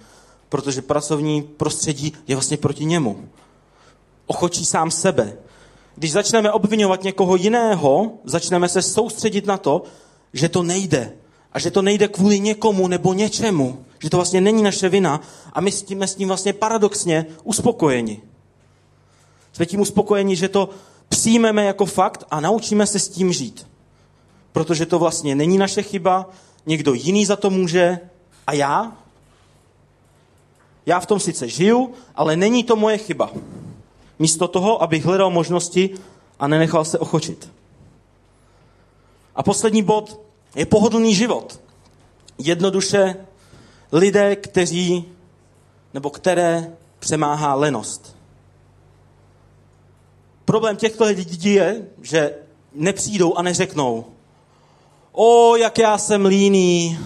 protože 0.50 0.82
pracovní 0.82 1.42
prostředí 1.42 2.14
je 2.28 2.36
vlastně 2.36 2.58
proti 2.58 2.86
němu. 2.86 3.30
Ochočí 4.26 4.66
sám 4.66 4.92
sebe. 4.92 5.38
Když 5.96 6.12
začneme 6.12 6.52
obvinovat 6.52 7.04
někoho 7.04 7.36
jiného, 7.36 8.12
začneme 8.24 8.70
se 8.70 8.82
soustředit 8.82 9.46
na 9.46 9.58
to, 9.58 9.84
že 10.34 10.50
to 10.50 10.64
nejde. 10.64 11.14
A 11.54 11.60
že 11.60 11.72
to 11.72 11.82
nejde 11.82 12.08
kvůli 12.08 12.40
někomu 12.40 12.88
nebo 12.88 13.14
něčemu. 13.14 13.86
Že 14.00 14.10
to 14.10 14.18
vlastně 14.18 14.42
není 14.42 14.64
naše 14.64 14.90
vina. 14.90 15.22
A 15.54 15.62
my 15.62 15.72
tím, 15.72 16.04
s 16.04 16.16
tím 16.16 16.28
vlastně 16.28 16.54
paradoxně 16.54 17.26
uspokojeni. 17.44 18.22
Jsme 19.54 19.66
tím 19.66 19.80
uspokojeni, 19.80 20.36
že 20.36 20.50
to 20.50 20.70
přijmeme 21.10 21.66
jako 21.66 21.86
fakt 21.86 22.24
a 22.32 22.40
naučíme 22.40 22.88
se 22.88 23.00
s 23.00 23.10
tím 23.10 23.34
žít. 23.34 23.68
Protože 24.58 24.86
to 24.86 25.00
vlastně 25.00 25.36
není 25.36 25.58
naše 25.58 25.84
chyba, 25.84 26.30
někdo 26.66 26.94
jiný 26.94 27.26
za 27.26 27.36
to 27.36 27.50
může 27.50 28.00
a 28.48 28.54
já? 28.54 28.98
Já 30.86 31.00
v 31.00 31.06
tom 31.06 31.20
sice 31.20 31.48
žiju, 31.48 31.94
ale 32.16 32.36
není 32.36 32.64
to 32.64 32.76
moje 32.76 32.98
chyba. 32.98 33.32
Místo 34.20 34.48
toho, 34.48 34.82
abych 34.82 35.06
hledal 35.06 35.30
možnosti 35.30 35.90
a 36.40 36.48
nenechal 36.48 36.86
se 36.86 37.00
ochočit. 37.00 37.52
A 39.36 39.44
poslední 39.44 39.84
bod 39.84 40.22
je 40.56 40.66
pohodlný 40.66 41.16
život. 41.16 41.60
Jednoduše 42.38 43.16
lidé, 43.92 44.36
kteří 44.36 45.06
nebo 45.94 46.10
které 46.10 46.78
přemáhá 47.00 47.54
lenost. 47.54 48.16
Problém 50.46 50.78
těchto 50.78 51.04
lidí 51.06 51.54
je, 51.54 51.88
že 52.02 52.36
nepřijdou 52.74 53.34
a 53.36 53.42
neřeknou, 53.42 54.06
o, 55.18 55.56
jak 55.56 55.78
já 55.78 55.98
jsem 55.98 56.26
líný. 56.26 57.00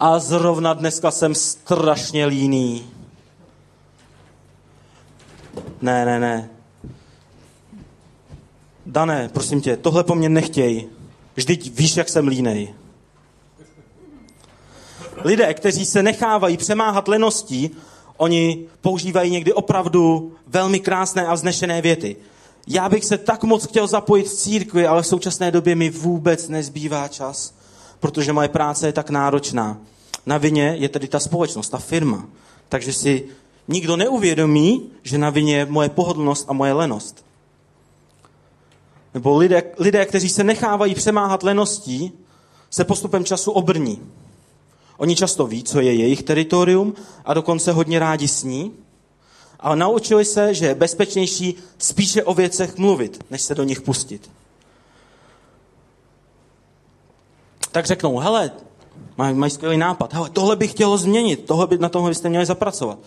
A 0.00 0.18
zrovna 0.18 0.74
dneska 0.74 1.10
jsem 1.10 1.34
strašně 1.34 2.26
líný. 2.26 2.86
Ne, 5.82 6.04
ne, 6.04 6.20
ne. 6.20 6.50
Dané, 8.86 9.28
prosím 9.32 9.60
tě, 9.60 9.76
tohle 9.76 10.04
po 10.04 10.14
mně 10.14 10.28
nechtěj. 10.28 10.88
Vždyť 11.34 11.78
víš, 11.78 11.96
jak 11.96 12.08
jsem 12.08 12.28
línej. 12.28 12.74
Lidé, 15.24 15.54
kteří 15.54 15.84
se 15.84 16.02
nechávají 16.02 16.56
přemáhat 16.56 17.08
leností, 17.08 17.70
oni 18.16 18.66
používají 18.80 19.30
někdy 19.30 19.52
opravdu 19.52 20.32
velmi 20.46 20.80
krásné 20.80 21.26
a 21.26 21.34
vznešené 21.34 21.82
věty. 21.82 22.16
Já 22.66 22.88
bych 22.88 23.04
se 23.04 23.18
tak 23.18 23.44
moc 23.44 23.66
chtěl 23.66 23.86
zapojit 23.86 24.28
v 24.28 24.34
církvi, 24.34 24.86
ale 24.86 25.02
v 25.02 25.06
současné 25.06 25.50
době 25.50 25.74
mi 25.74 25.90
vůbec 25.90 26.48
nezbývá 26.48 27.08
čas, 27.08 27.54
protože 28.00 28.32
moje 28.32 28.48
práce 28.48 28.86
je 28.86 28.92
tak 28.92 29.10
náročná. 29.10 29.78
Na 30.26 30.38
vině 30.38 30.76
je 30.78 30.88
tedy 30.88 31.08
ta 31.08 31.20
společnost, 31.20 31.68
ta 31.68 31.78
firma. 31.78 32.26
Takže 32.68 32.92
si 32.92 33.24
nikdo 33.68 33.96
neuvědomí, 33.96 34.90
že 35.02 35.18
na 35.18 35.30
vině 35.30 35.56
je 35.56 35.66
moje 35.66 35.88
pohodlnost 35.88 36.44
a 36.48 36.52
moje 36.52 36.72
lenost. 36.72 37.24
Nebo 39.14 39.36
lidé, 39.36 39.62
lidé, 39.78 40.06
kteří 40.06 40.28
se 40.28 40.44
nechávají 40.44 40.94
přemáhat 40.94 41.42
leností, 41.42 42.12
se 42.70 42.84
postupem 42.84 43.24
času 43.24 43.50
obrní. 43.50 44.00
Oni 44.96 45.16
často 45.16 45.46
ví, 45.46 45.62
co 45.62 45.80
je 45.80 45.94
jejich 45.94 46.22
teritorium 46.22 46.94
a 47.24 47.34
dokonce 47.34 47.72
hodně 47.72 47.98
rádi 47.98 48.28
sní, 48.28 48.72
ale 49.64 49.76
naučili 49.76 50.24
se, 50.24 50.54
že 50.54 50.66
je 50.66 50.74
bezpečnější 50.74 51.54
spíše 51.78 52.22
o 52.22 52.34
věcech 52.34 52.76
mluvit, 52.76 53.24
než 53.30 53.42
se 53.42 53.54
do 53.54 53.64
nich 53.64 53.80
pustit. 53.80 54.30
Tak 57.72 57.86
řeknou, 57.86 58.18
hele, 58.18 58.50
mají 59.16 59.34
maj 59.34 59.50
skvělý 59.50 59.76
nápad, 59.76 60.14
hele, 60.14 60.30
tohle 60.30 60.56
bych 60.56 60.70
chtělo 60.70 60.98
změnit, 60.98 61.44
tohle 61.46 61.66
by, 61.66 61.78
na 61.78 61.88
tohle 61.88 62.10
byste 62.10 62.28
měli 62.28 62.46
zapracovat. 62.46 62.98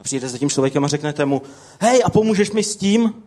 A 0.00 0.02
přijde 0.02 0.28
za 0.28 0.38
tím 0.38 0.50
člověkem 0.50 0.84
a 0.84 0.88
řeknete 0.88 1.24
mu, 1.24 1.42
hej, 1.80 2.02
a 2.04 2.10
pomůžeš 2.10 2.50
mi 2.50 2.62
s 2.62 2.76
tím? 2.76 3.22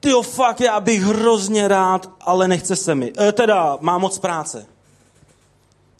Ty 0.00 0.10
jo, 0.10 0.22
fakt, 0.22 0.60
já 0.60 0.80
bych 0.80 1.02
hrozně 1.02 1.68
rád, 1.68 2.10
ale 2.20 2.48
nechce 2.48 2.76
se 2.76 2.94
mi. 2.94 3.12
E, 3.20 3.32
teda, 3.32 3.78
mám 3.80 4.00
moc 4.00 4.18
práce. 4.18 4.66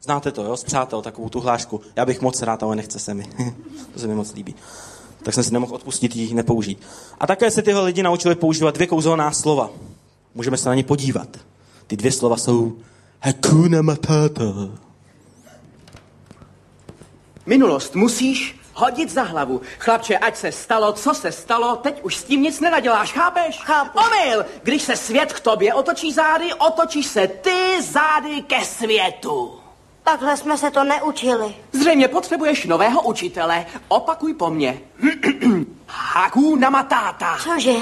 Znáte 0.02 0.32
to, 0.32 0.44
jo, 0.44 0.56
z 0.56 0.64
přátel, 0.64 1.02
takovou 1.02 1.28
tu 1.28 1.40
hlášku. 1.40 1.80
Já 1.96 2.04
bych 2.04 2.20
moc 2.20 2.42
rád, 2.42 2.62
ale 2.62 2.76
nechce 2.76 2.98
se 2.98 3.14
mi. 3.14 3.24
to 3.92 4.00
se 4.00 4.06
mi 4.06 4.14
moc 4.14 4.34
líbí. 4.34 4.54
Tak 5.22 5.34
jsem 5.34 5.44
si 5.44 5.52
nemohl 5.52 5.74
odpustit 5.74 6.16
ji 6.16 6.34
nepoužít. 6.34 6.82
A 7.20 7.26
také 7.26 7.50
se 7.50 7.62
tyhle 7.62 7.82
lidi 7.82 8.02
naučili 8.02 8.34
používat 8.34 8.74
dvě 8.74 8.86
kouzelná 8.86 9.32
slova. 9.32 9.70
Můžeme 10.34 10.56
se 10.56 10.68
na 10.68 10.74
ně 10.74 10.84
podívat. 10.84 11.28
Ty 11.86 11.96
dvě 11.96 12.12
slova 12.12 12.36
jsou 12.36 12.72
Hakuna 13.20 13.82
Matata. 13.82 14.44
Minulost 17.46 17.94
musíš 17.94 18.58
hodit 18.74 19.10
za 19.10 19.22
hlavu. 19.22 19.60
Chlapče, 19.78 20.18
ať 20.18 20.36
se 20.36 20.52
stalo, 20.52 20.92
co 20.92 21.14
se 21.14 21.32
stalo, 21.32 21.76
teď 21.76 22.02
už 22.02 22.16
s 22.16 22.24
tím 22.24 22.42
nic 22.42 22.60
nenaděláš, 22.60 23.12
chápeš? 23.12 23.58
Chápu. 23.58 23.98
Omyl! 23.98 24.44
Když 24.62 24.82
se 24.82 24.96
svět 24.96 25.32
k 25.32 25.40
tobě 25.40 25.74
otočí 25.74 26.12
zády, 26.12 26.54
otočíš 26.54 27.06
se 27.06 27.28
ty 27.28 27.82
zády 27.82 28.42
ke 28.42 28.64
světu. 28.64 29.60
Takhle 30.08 30.36
jsme 30.36 30.58
se 30.58 30.70
to 30.70 30.84
neučili. 30.84 31.54
Zřejmě 31.72 32.08
potřebuješ 32.08 32.66
nového 32.66 33.02
učitele. 33.02 33.66
Opakuj 33.88 34.34
po 34.34 34.50
mně. 34.50 34.80
Hakuna 35.86 36.70
Matata. 36.70 37.36
Cože? 37.42 37.74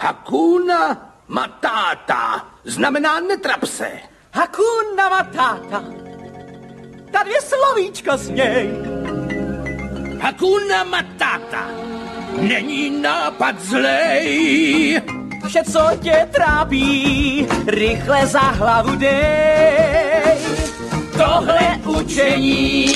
Hakuna 0.00 1.10
Matata 1.28 2.46
znamená 2.64 3.20
netrap 3.20 3.64
se. 3.64 3.90
Hakuna 4.32 5.08
Matata. 5.08 5.84
Ta 7.10 7.22
dvě 7.22 7.40
slovíčka 7.42 8.16
z 8.16 8.28
něj. 8.28 8.70
Hakuna 10.20 10.84
Matata 10.84 11.66
není 12.40 12.90
nápad 12.90 13.60
zlej. 13.60 15.02
Vše, 15.46 15.62
co 15.72 15.80
tě 16.02 16.28
trápí, 16.34 17.46
rychle 17.66 18.26
za 18.26 18.40
hlavu 18.40 18.96
dej. 18.96 20.13
Tohle 21.18 21.60
učení 21.84 22.86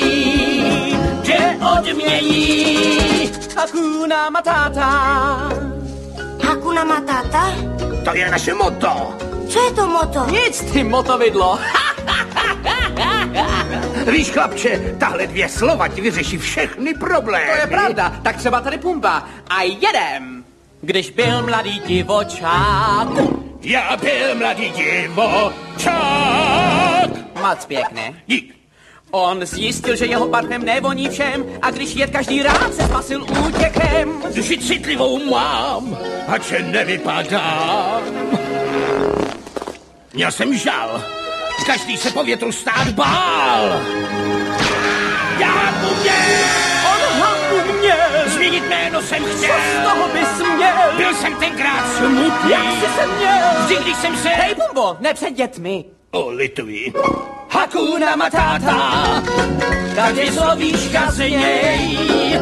tě 1.22 1.38
odmění. 1.78 3.30
Hakuna 3.56 4.30
Matata. 4.30 4.90
Hakuna 6.44 6.84
Matata? 6.84 7.52
To 8.04 8.16
je 8.16 8.30
naše 8.30 8.54
moto. 8.54 9.14
Co 9.48 9.62
je 9.62 9.72
to 9.72 9.86
moto? 9.86 10.26
Nic, 10.30 10.60
ty 10.72 10.84
motovidlo. 10.84 11.58
Víš, 14.12 14.30
chlapče, 14.30 14.94
tahle 14.98 15.26
dvě 15.26 15.48
slova 15.48 15.88
ti 15.88 16.00
vyřeší 16.00 16.38
všechny 16.38 16.94
problémy. 16.94 17.50
To 17.50 17.56
je 17.60 17.66
pravda, 17.66 18.12
tak 18.22 18.36
třeba 18.36 18.60
tady 18.60 18.78
pumpa. 18.78 19.22
A 19.50 19.62
jedem. 19.62 20.44
Když 20.80 21.10
byl 21.10 21.42
mladý 21.42 21.80
divočák. 21.86 23.08
Já 23.62 23.96
byl 23.96 24.34
mladý 24.34 24.70
divočák. 24.70 26.77
Moc 27.42 27.64
pěkné. 27.66 28.14
Dík. 28.26 28.54
On 29.10 29.46
zjistil, 29.46 29.96
že 29.96 30.06
jeho 30.06 30.28
parfém 30.28 30.64
nevoní 30.64 31.08
všem 31.08 31.44
a 31.62 31.70
když 31.70 31.94
jet 31.96 32.10
každý 32.10 32.42
rád 32.42 32.74
se 32.74 32.82
spasil 32.82 33.22
útěkem. 33.46 34.22
Duši 34.34 34.58
citlivou 34.58 35.24
mám, 35.30 35.98
ať 36.28 36.44
se 36.44 36.58
nevypadám. 36.58 38.02
Měl 40.14 40.32
jsem 40.32 40.58
žal, 40.58 41.02
každý 41.66 41.96
se 41.96 42.10
po 42.10 42.24
větru 42.24 42.52
stát 42.52 42.88
bál. 42.88 43.80
Já 45.38 45.74
On 46.94 47.20
ho 47.22 47.28
uměl. 47.72 47.96
změnit 48.26 48.64
jméno 48.68 49.02
jsem 49.02 49.24
Co 49.24 49.30
z 49.30 49.36
chtěl. 49.42 49.56
toho 49.84 50.08
bys 50.08 50.38
měl? 50.56 50.76
Byl 50.96 51.14
jsem 51.14 51.34
tenkrát 51.36 51.96
smutný, 51.96 52.50
Jak 52.50 52.62
jsi 52.62 52.86
se 53.00 53.06
měl? 53.06 53.38
vždy, 53.64 53.76
když 53.82 53.96
jsem 53.96 54.16
se... 54.16 54.28
Hej, 54.28 54.54
Bumbo, 54.54 54.96
ne 55.00 55.14
před 55.14 55.30
dětmi. 55.30 55.84
O, 56.10 56.30
lituji. 56.30 56.92
Hakuna 57.50 58.16
Matata, 58.16 59.22
ta 59.96 60.10
dvě 60.10 60.32
slovíčka 60.32 61.10
z 61.10 61.18
něj. 61.18 62.40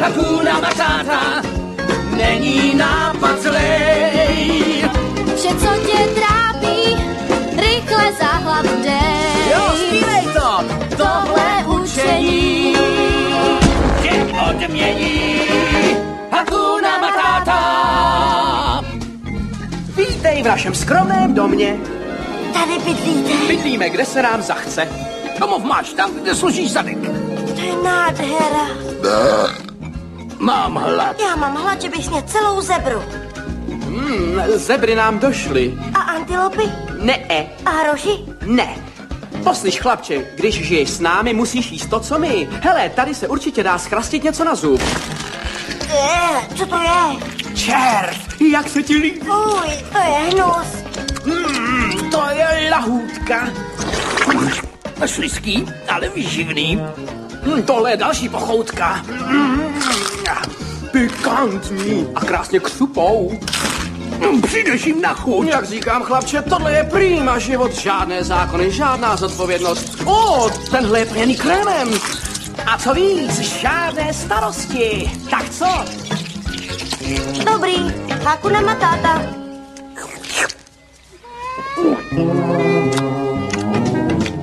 Hakuna 0.00 0.60
Matata, 0.60 1.42
není 2.16 2.74
nápad 2.74 3.42
zlej. 3.42 4.84
Vše, 5.36 5.48
co 5.48 5.70
tě 5.86 5.98
trápí, 6.14 6.96
rychle 7.56 8.12
za 8.20 8.26
hlavu 8.26 8.82
dej. 8.82 9.50
Jo, 9.52 9.72
zpívej 9.86 10.24
to, 10.34 10.64
tohle 10.96 11.64
učení. 11.82 12.74
Tě 14.02 14.26
odmění. 14.50 15.40
Hakuna 16.30 16.98
Matata. 16.98 17.60
Vítej 19.96 20.42
v 20.42 20.46
našem 20.46 20.74
skromném 20.74 21.34
domě. 21.34 21.97
Tady 22.60 22.78
bydlíte. 22.78 23.46
Bydlíme, 23.46 23.90
kde 23.90 24.04
se 24.04 24.22
nám 24.22 24.42
zachce. 24.42 24.88
Domov 25.40 25.62
máš 25.64 25.92
tam, 25.92 26.14
kde 26.14 26.34
složíš 26.34 26.72
zadek. 26.72 26.98
To 27.54 27.60
je 27.60 27.72
nádhera. 27.84 28.66
Mám 30.38 30.74
hlad. 30.74 31.20
Já 31.20 31.36
mám 31.36 31.56
hlad, 31.56 31.82
že 31.82 31.88
bych 31.88 32.04
sněl 32.04 32.22
celou 32.22 32.60
zebru. 32.60 33.02
Hmm, 33.68 34.40
zebry 34.54 34.94
nám 34.94 35.18
došly. 35.18 35.74
A 35.94 35.98
antilopy? 35.98 36.62
Ne, 37.00 37.46
A 37.66 37.70
hroši? 37.70 38.10
ne. 38.46 38.76
Poslyš, 39.44 39.80
chlapče, 39.80 40.26
když 40.34 40.54
žiješ 40.66 40.88
s 40.90 41.00
námi, 41.00 41.34
musíš 41.34 41.70
jíst 41.70 41.90
to, 41.90 42.00
co 42.00 42.18
my. 42.18 42.48
Hele, 42.62 42.88
tady 42.88 43.14
se 43.14 43.28
určitě 43.28 43.62
dá 43.62 43.78
schrastit 43.78 44.24
něco 44.24 44.44
na 44.44 44.54
zub. 44.54 44.80
Eh, 45.90 46.54
co 46.56 46.66
to 46.66 46.76
je? 46.76 47.28
Čert, 47.54 48.18
jak 48.52 48.68
se 48.68 48.82
ti 48.82 48.96
líbí? 48.96 49.20
Uj, 49.20 49.68
to 49.92 49.98
je 49.98 50.30
hnus. 50.30 50.66
To 52.10 52.22
je 52.30 52.70
lahůdka. 52.70 53.48
Slizký, 55.06 55.66
ale 55.88 56.08
výživný. 56.08 56.80
Mm, 57.44 57.62
tohle 57.62 57.90
je 57.90 57.96
další 57.96 58.28
pochoutka. 58.28 59.02
Mm, 59.26 59.74
pikantní 60.90 62.06
a 62.14 62.20
krásně 62.20 62.60
křupou. 62.60 63.38
Mm, 64.18 64.42
Přijdeš 64.42 64.86
jim 64.86 65.00
na 65.02 65.14
chuť. 65.14 65.46
Jak 65.46 65.66
říkám, 65.66 66.02
chlapče, 66.02 66.42
tohle 66.42 66.72
je 66.72 66.84
prýma 66.84 67.38
život. 67.38 67.72
Žádné 67.74 68.24
zákony, 68.24 68.70
žádná 68.70 69.16
zodpovědnost. 69.16 69.96
O, 70.04 70.50
tenhle 70.70 70.98
je 70.98 71.06
plněný 71.06 71.36
krémem. 71.36 71.88
A 72.66 72.78
co 72.78 72.94
víc, 72.94 73.38
žádné 73.38 74.14
starosti. 74.14 75.10
Tak 75.30 75.50
co? 75.50 75.84
Dobrý, 77.52 77.94
Hakuna 78.24 78.60
Matata. 78.60 79.22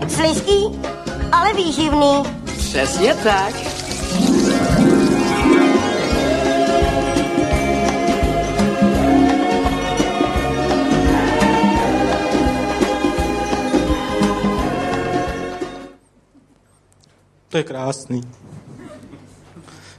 Slizký, 0.08 0.80
ale 1.32 1.54
výživný. 1.54 2.24
Přesně 2.58 3.14
tak. 3.14 3.56
To 17.50 17.58
je 17.58 17.64
krásný. 17.64 18.22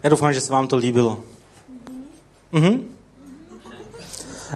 Já 0.02 0.10
doufám, 0.10 0.32
že 0.32 0.40
se 0.40 0.52
vám 0.52 0.68
to 0.68 0.76
líbilo. 0.76 1.20
Mhm. 2.52 2.95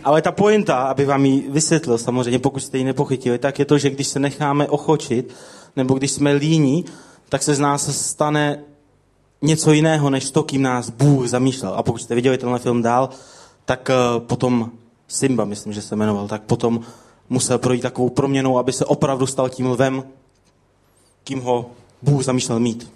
Ale 0.04 0.22
ta 0.22 0.32
pointa, 0.32 0.76
aby 0.76 1.04
vám 1.04 1.24
ji 1.24 1.50
vysvětlil 1.50 1.98
samozřejmě, 1.98 2.38
pokud 2.38 2.60
jste 2.60 2.78
ji 2.78 2.84
nepochytili, 2.84 3.38
tak 3.38 3.58
je 3.58 3.64
to, 3.64 3.78
že 3.78 3.90
když 3.90 4.06
se 4.06 4.18
necháme 4.18 4.68
ochočit, 4.68 5.34
nebo 5.76 5.94
když 5.94 6.10
jsme 6.10 6.32
líní, 6.32 6.84
tak 7.28 7.42
se 7.42 7.54
z 7.54 7.58
nás 7.58 7.96
stane 8.06 8.64
něco 9.42 9.72
jiného, 9.72 10.10
než 10.10 10.30
to, 10.30 10.42
kým 10.42 10.62
nás 10.62 10.90
Bůh 10.90 11.26
zamýšlel. 11.28 11.74
A 11.74 11.82
pokud 11.82 11.98
jste 11.98 12.14
viděli 12.14 12.38
tenhle 12.38 12.58
film 12.58 12.82
dál, 12.82 13.08
tak 13.64 13.90
uh, 13.90 14.20
potom 14.20 14.70
Simba, 15.08 15.44
myslím, 15.44 15.72
že 15.72 15.82
se 15.82 15.96
jmenoval, 15.96 16.28
tak 16.28 16.42
potom 16.42 16.80
musel 17.28 17.58
projít 17.58 17.80
takovou 17.80 18.08
proměnou, 18.08 18.58
aby 18.58 18.72
se 18.72 18.84
opravdu 18.84 19.26
stal 19.26 19.48
tím 19.48 19.66
lvem, 19.66 20.04
kým 21.24 21.40
ho 21.40 21.70
Bůh 22.02 22.24
zamýšlel 22.24 22.60
mít. 22.60 22.90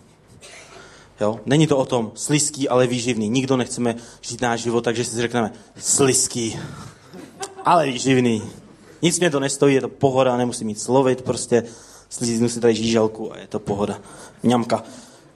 Jo? 1.21 1.41
Není 1.47 1.67
to 1.67 1.77
o 1.77 1.85
tom 1.85 2.13
slizký, 2.15 2.69
ale 2.69 2.87
výživný. 2.87 3.29
Nikdo 3.29 3.57
nechceme 3.57 3.95
žít 4.21 4.43
náš 4.43 4.61
život, 4.61 4.85
takže 4.85 5.05
si 5.05 5.21
řekneme 5.21 5.53
slizký, 5.79 6.59
ale 7.65 7.87
výživný. 7.87 8.43
Nic 9.03 9.21
mě 9.21 9.31
to 9.31 9.41
nestojí, 9.41 9.75
je 9.75 9.81
to 9.81 9.89
pohoda, 9.89 10.37
nemusím 10.37 10.67
mít 10.67 10.81
slovit, 10.81 11.23
prostě 11.23 11.65
slíznu 12.09 12.49
si 12.49 12.61
tady 12.61 12.75
žížalku 12.75 13.33
a 13.33 13.39
je 13.39 13.47
to 13.47 13.59
pohoda. 13.59 13.99
Mňamka. 14.43 14.83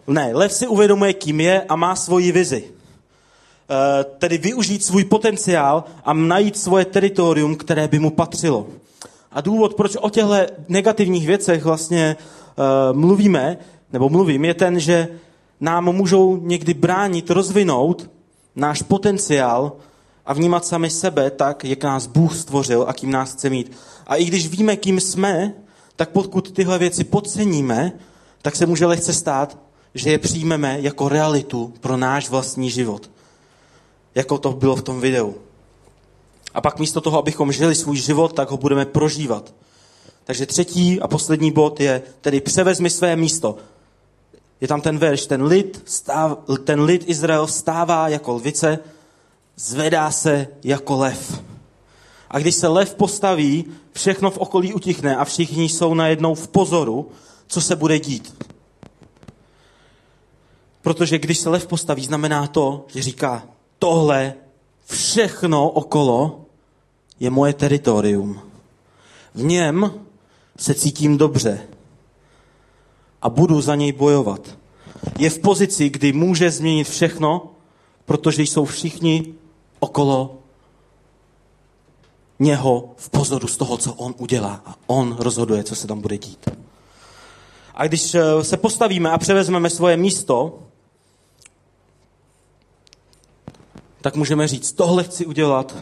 Ne, 0.06 0.30
lev 0.32 0.52
si 0.52 0.66
uvědomuje, 0.66 1.12
kým 1.12 1.40
je 1.40 1.62
a 1.62 1.76
má 1.76 1.96
svoji 1.96 2.32
vizi. 2.32 2.64
E, 2.64 4.04
tedy 4.04 4.38
využít 4.38 4.84
svůj 4.84 5.04
potenciál 5.04 5.84
a 6.04 6.12
najít 6.12 6.58
svoje 6.58 6.84
teritorium, 6.84 7.56
které 7.56 7.88
by 7.88 7.98
mu 7.98 8.10
patřilo. 8.10 8.66
A 9.32 9.40
důvod, 9.40 9.74
proč 9.74 9.96
o 10.00 10.10
těchto 10.10 10.34
negativních 10.68 11.26
věcech 11.26 11.64
vlastně 11.64 12.16
e, 12.16 12.92
mluvíme, 12.92 13.58
nebo 13.92 14.08
mluvím, 14.08 14.44
je 14.44 14.54
ten, 14.54 14.80
že 14.80 15.08
nám 15.60 15.92
můžou 15.92 16.36
někdy 16.36 16.74
bránit 16.74 17.30
rozvinout 17.30 18.10
náš 18.56 18.82
potenciál 18.82 19.72
a 20.26 20.32
vnímat 20.32 20.66
sami 20.66 20.90
sebe 20.90 21.30
tak, 21.30 21.64
jak 21.64 21.82
nás 21.82 22.06
Bůh 22.06 22.36
stvořil 22.36 22.84
a 22.88 22.92
kým 22.92 23.10
nás 23.10 23.32
chce 23.32 23.50
mít. 23.50 23.72
A 24.06 24.16
i 24.16 24.24
když 24.24 24.48
víme, 24.48 24.76
kým 24.76 25.00
jsme, 25.00 25.54
tak 25.96 26.10
pokud 26.10 26.52
tyhle 26.52 26.78
věci 26.78 27.04
podceníme, 27.04 27.92
tak 28.42 28.56
se 28.56 28.66
může 28.66 28.86
lehce 28.86 29.12
stát, 29.12 29.58
že 29.94 30.10
je 30.10 30.18
přijmeme 30.18 30.80
jako 30.80 31.08
realitu 31.08 31.72
pro 31.80 31.96
náš 31.96 32.28
vlastní 32.28 32.70
život. 32.70 33.10
Jako 34.14 34.38
to 34.38 34.52
bylo 34.52 34.76
v 34.76 34.82
tom 34.82 35.00
videu. 35.00 35.34
A 36.54 36.60
pak 36.60 36.78
místo 36.78 37.00
toho, 37.00 37.18
abychom 37.18 37.52
žili 37.52 37.74
svůj 37.74 37.96
život, 37.96 38.32
tak 38.32 38.50
ho 38.50 38.56
budeme 38.56 38.86
prožívat. 38.86 39.54
Takže 40.24 40.46
třetí 40.46 41.00
a 41.00 41.08
poslední 41.08 41.52
bod 41.52 41.80
je 41.80 42.02
tedy 42.20 42.40
převezmi 42.40 42.90
své 42.90 43.16
místo. 43.16 43.56
Je 44.60 44.68
tam 44.68 44.80
ten 44.80 44.98
verš, 44.98 45.26
ten 45.26 45.42
lid, 45.42 45.82
stáv, 45.84 46.38
ten 46.64 46.80
lid 46.80 47.04
Izrael 47.06 47.46
stává 47.46 48.08
jako 48.08 48.32
lvice, 48.32 48.78
zvedá 49.56 50.10
se 50.10 50.46
jako 50.64 50.96
lev. 50.96 51.42
A 52.30 52.38
když 52.38 52.54
se 52.54 52.68
lev 52.68 52.94
postaví, 52.94 53.64
všechno 53.92 54.30
v 54.30 54.38
okolí 54.38 54.74
utichne 54.74 55.16
a 55.16 55.24
všichni 55.24 55.68
jsou 55.68 55.94
najednou 55.94 56.34
v 56.34 56.48
pozoru, 56.48 57.10
co 57.46 57.60
se 57.60 57.76
bude 57.76 57.98
dít. 57.98 58.44
Protože 60.82 61.18
když 61.18 61.38
se 61.38 61.48
lev 61.48 61.66
postaví, 61.66 62.04
znamená 62.04 62.46
to, 62.46 62.86
že 62.88 63.02
říká, 63.02 63.42
tohle 63.78 64.34
všechno 64.86 65.70
okolo 65.70 66.44
je 67.20 67.30
moje 67.30 67.52
teritorium. 67.52 68.40
V 69.34 69.42
něm 69.42 69.92
se 70.56 70.74
cítím 70.74 71.18
dobře 71.18 71.60
a 73.22 73.30
budu 73.30 73.60
za 73.60 73.74
něj 73.74 73.92
bojovat. 73.92 74.58
Je 75.18 75.30
v 75.30 75.38
pozici, 75.38 75.90
kdy 75.90 76.12
může 76.12 76.50
změnit 76.50 76.88
všechno, 76.88 77.50
protože 78.04 78.42
jsou 78.42 78.64
všichni 78.64 79.34
okolo 79.80 80.38
něho 82.38 82.94
v 82.96 83.10
pozoru 83.10 83.48
z 83.48 83.56
toho, 83.56 83.76
co 83.76 83.94
on 83.94 84.14
udělá. 84.18 84.62
A 84.66 84.74
on 84.86 85.16
rozhoduje, 85.18 85.64
co 85.64 85.74
se 85.74 85.86
tam 85.86 86.00
bude 86.00 86.18
dít. 86.18 86.48
A 87.74 87.86
když 87.86 88.14
eh, 88.14 88.44
se 88.44 88.56
postavíme 88.56 89.10
a 89.10 89.18
převezmeme 89.18 89.70
svoje 89.70 89.96
místo, 89.96 90.58
tak 94.00 94.16
můžeme 94.16 94.48
říct, 94.48 94.72
tohle 94.72 95.04
chci 95.04 95.26
udělat, 95.26 95.76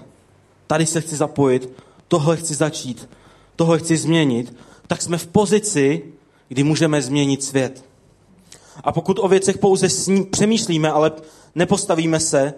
tady 0.67 0.87
se 0.87 1.01
chci 1.01 1.17
zapojit, 1.17 1.73
tohle 2.09 2.37
chci 2.37 2.55
začít, 2.55 3.09
tohle 3.57 3.79
chci 3.79 3.97
změnit, 3.97 4.57
tak 4.87 5.03
jsme 5.03 5.19
v 5.19 5.27
pozici, 5.27 6.13
kdy 6.49 6.63
můžeme 6.63 7.03
změnit 7.03 7.45
svět. 7.45 7.85
A 8.85 8.93
pokud 8.93 9.19
o 9.19 9.29
věcech 9.29 9.59
pouze 9.59 9.89
sní, 9.89 10.25
přemýšlíme, 10.25 10.91
ale 10.91 11.13
nepostavíme 11.55 12.21
se 12.21 12.55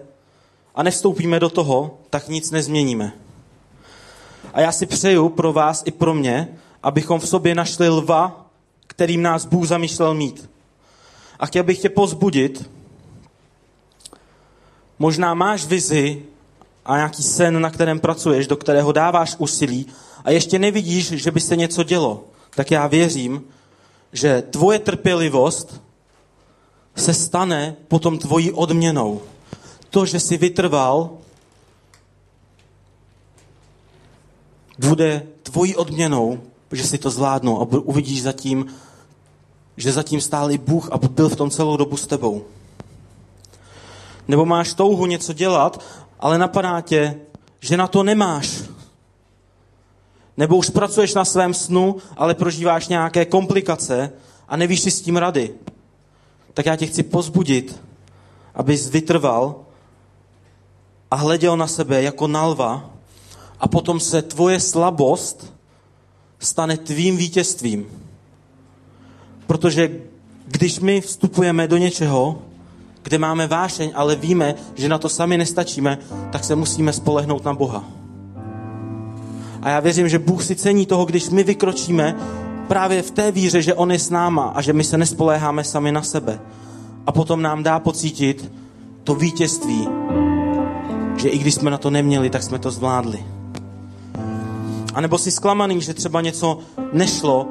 a 0.75 0.83
nevstoupíme 0.83 1.39
do 1.39 1.49
toho, 1.49 1.97
tak 2.09 2.27
nic 2.27 2.51
nezměníme. 2.51 3.13
A 4.53 4.61
já 4.61 4.71
si 4.71 4.85
přeju 4.85 5.29
pro 5.29 5.53
vás 5.53 5.83
i 5.85 5.91
pro 5.91 6.13
mě, 6.13 6.47
abychom 6.83 7.19
v 7.19 7.27
sobě 7.27 7.55
našli 7.55 7.89
lva, 7.89 8.45
kterým 8.87 9.21
nás 9.21 9.45
Bůh 9.45 9.67
zamýšlel 9.67 10.13
mít. 10.13 10.49
A 11.39 11.45
chtěl 11.45 11.63
bych 11.63 11.79
tě 11.79 11.89
pozbudit, 11.89 12.69
možná 14.99 15.33
máš 15.33 15.65
vizi 15.65 16.23
a 16.85 16.95
nějaký 16.95 17.23
sen, 17.23 17.61
na 17.61 17.69
kterém 17.69 17.99
pracuješ, 17.99 18.47
do 18.47 18.57
kterého 18.57 18.91
dáváš 18.91 19.35
úsilí 19.37 19.85
a 20.23 20.31
ještě 20.31 20.59
nevidíš, 20.59 21.07
že 21.07 21.31
by 21.31 21.39
se 21.39 21.55
něco 21.55 21.83
dělo, 21.83 22.23
tak 22.55 22.71
já 22.71 22.87
věřím, 22.87 23.43
že 24.13 24.41
tvoje 24.41 24.79
trpělivost 24.79 25.81
se 26.95 27.13
stane 27.13 27.75
potom 27.87 28.17
tvojí 28.17 28.51
odměnou. 28.51 29.21
To, 29.89 30.05
že 30.05 30.19
jsi 30.19 30.37
vytrval, 30.37 31.09
bude 34.79 35.27
tvojí 35.43 35.75
odměnou, 35.75 36.39
že 36.71 36.83
si 36.83 36.97
to 36.97 37.09
zvládnou 37.09 37.61
a 37.61 37.67
uvidíš 37.79 38.21
zatím, 38.23 38.65
že 39.77 39.91
zatím 39.91 40.21
stál 40.21 40.51
i 40.51 40.57
Bůh 40.57 40.91
a 40.91 40.97
byl 40.97 41.29
v 41.29 41.35
tom 41.35 41.49
celou 41.49 41.77
dobu 41.77 41.97
s 41.97 42.07
tebou. 42.07 42.45
Nebo 44.27 44.45
máš 44.45 44.73
touhu 44.73 45.05
něco 45.05 45.33
dělat, 45.33 45.83
ale 46.19 46.37
napadá 46.37 46.81
tě, 46.81 47.15
že 47.59 47.77
na 47.77 47.87
to 47.87 48.03
nemáš. 48.03 48.61
Nebo 50.39 50.57
už 50.57 50.69
pracuješ 50.69 51.13
na 51.13 51.25
svém 51.25 51.53
snu, 51.53 51.95
ale 52.17 52.35
prožíváš 52.35 52.87
nějaké 52.87 53.25
komplikace 53.25 54.11
a 54.47 54.57
nevíš 54.57 54.81
si 54.81 54.91
s 54.91 55.01
tím 55.01 55.17
rady. 55.17 55.53
Tak 56.53 56.65
já 56.65 56.75
tě 56.75 56.85
chci 56.85 57.03
pozbudit, 57.03 57.81
abys 58.55 58.89
vytrval 58.89 59.55
a 61.11 61.15
hleděl 61.15 61.57
na 61.57 61.67
sebe 61.67 62.03
jako 62.03 62.27
na 62.27 62.45
lva 62.45 62.89
a 63.59 63.67
potom 63.67 63.99
se 63.99 64.21
tvoje 64.21 64.59
slabost 64.59 65.53
stane 66.39 66.77
tvým 66.77 67.17
vítězstvím. 67.17 67.87
Protože 69.47 69.91
když 70.45 70.79
my 70.79 71.01
vstupujeme 71.01 71.67
do 71.67 71.77
něčeho, 71.77 72.41
kde 73.03 73.17
máme 73.17 73.47
vášeň, 73.47 73.91
ale 73.95 74.15
víme, 74.15 74.55
že 74.75 74.89
na 74.89 74.97
to 74.97 75.09
sami 75.09 75.37
nestačíme, 75.37 75.97
tak 76.31 76.43
se 76.43 76.55
musíme 76.55 76.93
spolehnout 76.93 77.45
na 77.45 77.53
Boha. 77.53 77.98
A 79.61 79.69
já 79.69 79.79
věřím, 79.79 80.09
že 80.09 80.19
Bůh 80.19 80.43
si 80.43 80.55
cení 80.55 80.85
toho, 80.85 81.05
když 81.05 81.29
my 81.29 81.43
vykročíme 81.43 82.15
právě 82.67 83.01
v 83.01 83.11
té 83.11 83.31
víře, 83.31 83.61
že 83.61 83.73
On 83.73 83.91
je 83.91 83.99
s 83.99 84.09
náma 84.09 84.43
a 84.55 84.61
že 84.61 84.73
my 84.73 84.83
se 84.83 84.97
nespoléháme 84.97 85.63
sami 85.63 85.91
na 85.91 86.01
sebe. 86.01 86.39
A 87.05 87.11
potom 87.11 87.41
nám 87.41 87.63
dá 87.63 87.79
pocítit 87.79 88.51
to 89.03 89.15
vítězství, 89.15 89.87
že 91.17 91.29
i 91.29 91.37
když 91.37 91.53
jsme 91.55 91.71
na 91.71 91.77
to 91.77 91.89
neměli, 91.89 92.29
tak 92.29 92.43
jsme 92.43 92.59
to 92.59 92.71
zvládli. 92.71 93.25
A 94.93 95.01
nebo 95.01 95.17
jsi 95.17 95.31
zklamaný, 95.31 95.81
že 95.81 95.93
třeba 95.93 96.21
něco 96.21 96.59
nešlo, 96.93 97.47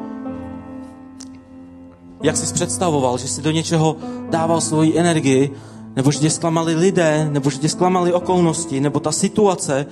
jak 2.22 2.36
jsi 2.36 2.54
představoval, 2.54 3.18
že 3.18 3.28
jsi 3.28 3.42
do 3.42 3.50
něčeho 3.50 3.96
dával 4.30 4.60
svoji 4.60 4.98
energii, 4.98 5.50
nebo 5.96 6.12
že 6.12 6.18
tě 6.18 6.30
zklamali 6.30 6.74
lidé, 6.74 7.28
nebo 7.32 7.50
že 7.50 7.58
tě 7.58 7.68
zklamali 7.68 8.12
okolnosti, 8.12 8.80
nebo 8.80 9.00
ta 9.00 9.12
situace 9.12 9.86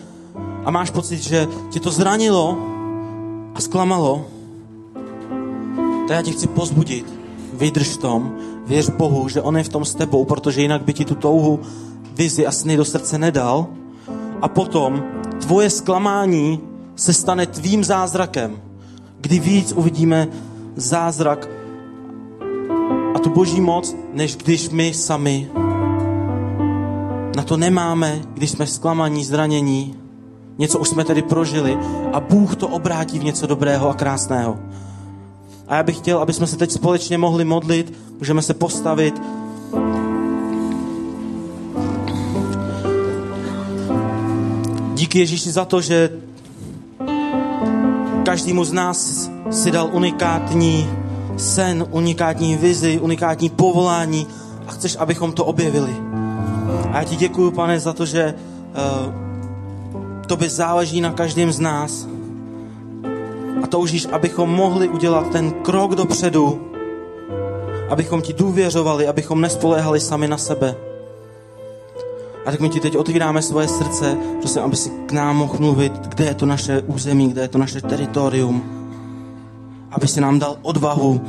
a 0.67 0.71
máš 0.71 0.91
pocit, 0.91 1.23
že 1.23 1.49
tě 1.71 1.81
to 1.81 1.91
zranilo 1.91 2.59
a 3.55 3.61
zklamalo, 3.61 4.27
to 6.07 6.13
já 6.13 6.23
tě 6.23 6.33
chci 6.33 6.47
pozbudit. 6.47 7.15
Vydrž 7.53 7.89
v 7.89 7.97
tom, 7.97 8.37
věř 8.67 8.91
Bohu, 8.91 9.29
že 9.29 9.43
On 9.43 9.57
je 9.57 9.65
v 9.65 9.69
tom 9.69 9.85
s 9.85 9.95
tebou, 9.95 10.25
protože 10.25 10.63
jinak 10.63 10.83
by 10.83 10.93
ti 10.93 11.05
tu 11.05 11.15
touhu, 11.15 11.61
vizi 12.13 12.47
a 12.47 12.53
sny 12.53 12.77
do 12.77 12.85
srdce 12.85 13.19
nedal. 13.19 13.67
A 14.43 14.49
potom 14.49 15.05
tvoje 15.41 15.71
zklamání 15.71 16.61
se 16.97 17.13
stane 17.13 17.47
tvým 17.47 17.85
zázrakem, 17.85 18.61
kdy 19.21 19.39
víc 19.39 19.73
uvidíme 19.73 20.29
zázrak 20.77 21.49
a 23.15 23.19
tu 23.19 23.31
boží 23.31 23.61
moc, 23.61 23.97
než 24.13 24.37
když 24.37 24.69
my 24.69 24.95
sami 24.95 25.51
na 27.37 27.43
to 27.43 27.57
nemáme, 27.57 28.23
když 28.35 28.51
jsme 28.51 28.67
zklamaní, 28.67 29.25
zranění. 29.25 30.06
Něco 30.59 30.79
už 30.79 30.89
jsme 30.89 31.05
tedy 31.05 31.23
prožili 31.23 31.79
a 32.13 32.21
Bůh 32.21 32.57
to 32.57 32.69
obrátí 32.69 33.19
v 33.19 33.25
něco 33.25 33.47
dobrého 33.47 33.89
a 33.89 33.95
krásného. 33.95 34.59
A 35.69 35.77
já 35.77 35.83
bych 35.83 35.97
chtěl, 35.97 36.19
aby 36.19 36.33
jsme 36.33 36.47
se 36.47 36.57
teď 36.57 36.71
společně 36.71 37.19
mohli 37.19 37.45
modlit, 37.45 37.93
můžeme 38.19 38.43
se 38.43 38.55
postavit. 38.55 39.23
Díky 44.95 45.19
Ježíši 45.19 45.51
za 45.53 45.65
to, 45.65 45.81
že 45.81 46.11
každému 48.25 48.65
z 48.65 48.73
nás 48.73 49.31
si 49.51 49.71
dal 49.71 49.91
unikátní 49.93 50.91
sen, 51.37 51.87
unikátní 51.91 52.57
vizi, 52.57 52.99
unikátní 52.99 53.51
povolání 53.51 54.27
a 54.67 54.73
chceš, 54.73 54.97
abychom 54.97 55.33
to 55.33 55.45
objevili. 55.45 55.97
A 56.93 56.99
já 56.99 57.05
ti 57.05 57.17
děkuju, 57.17 57.51
pane, 57.51 57.81
za 57.81 57.93
to, 57.93 58.07
že 58.07 58.35
uh, 58.35 59.26
tobě 60.27 60.51
záleží 60.51 61.01
na 61.01 61.13
každém 61.13 61.53
z 61.53 61.61
nás 61.61 62.09
a 63.63 63.67
toužíš, 63.67 64.07
abychom 64.13 64.51
mohli 64.51 64.89
udělat 64.89 65.31
ten 65.33 65.51
krok 65.51 65.95
dopředu, 65.95 66.71
abychom 67.91 68.23
ti 68.23 68.33
důvěřovali, 68.33 69.09
abychom 69.09 69.41
nespoléhali 69.41 70.01
sami 70.01 70.29
na 70.29 70.39
sebe. 70.39 70.75
A 72.47 72.51
tak 72.51 72.61
my 72.61 72.69
ti 72.69 72.81
teď 72.81 72.97
otvíráme 72.97 73.43
svoje 73.43 73.69
srdce, 73.69 74.17
prosím, 74.41 74.63
aby 74.63 74.77
si 74.77 74.91
k 75.07 75.13
nám 75.13 75.37
mohl 75.37 75.57
mluvit, 75.59 75.93
kde 75.93 76.25
je 76.25 76.35
to 76.35 76.47
naše 76.47 76.83
území, 76.83 77.29
kde 77.29 77.41
je 77.43 77.49
to 77.49 77.59
naše 77.59 77.81
teritorium. 77.81 78.63
Aby 79.91 80.09
si 80.09 80.21
nám 80.21 80.39
dal 80.39 80.57
odvahu 80.63 81.21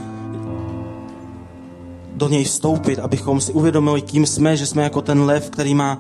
do 2.16 2.30
něj 2.30 2.43
vstoupit, 2.43 3.00
abychom 3.00 3.41
si 3.41 3.54
uvědomili, 3.54 4.02
kým 4.02 4.26
jsme, 4.26 4.58
že 4.58 4.66
jsme 4.66 4.84
jako 4.84 5.02
ten 5.02 5.22
lev, 5.22 5.50
který 5.50 5.76
má 5.76 6.00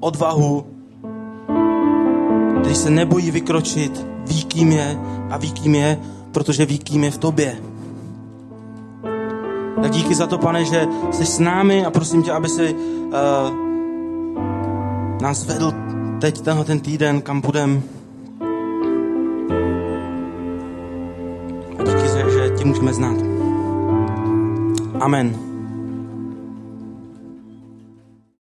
odvahu, 0.00 0.75
který 2.66 2.76
se 2.76 2.90
nebojí 2.90 3.30
vykročit, 3.30 4.06
ví, 4.26 4.44
kým 4.44 4.72
je 4.72 4.98
a 5.30 5.36
ví, 5.36 5.52
kým 5.52 5.74
je, 5.74 6.00
protože 6.32 6.66
ví, 6.66 6.78
kým 6.78 7.04
je 7.04 7.10
v 7.10 7.18
tobě. 7.18 7.56
Tak 9.82 9.90
díky 9.90 10.14
za 10.14 10.26
to, 10.26 10.38
pane, 10.38 10.64
že 10.64 10.86
jsi 11.10 11.26
s 11.26 11.38
námi 11.38 11.86
a 11.86 11.90
prosím 11.90 12.22
tě, 12.22 12.32
aby 12.32 12.48
si 12.48 12.74
uh, 12.74 13.10
nás 15.22 15.46
vedl 15.46 15.72
teď 16.20 16.40
tenhle 16.40 16.64
ten 16.64 16.80
týden, 16.80 17.22
kam 17.22 17.42
půjdem. 17.42 17.82
A 21.78 21.82
díky, 21.84 22.08
že 22.08 22.50
tě 22.58 22.64
můžeme 22.64 22.92
znát. 22.92 23.16
Amen. 25.00 25.55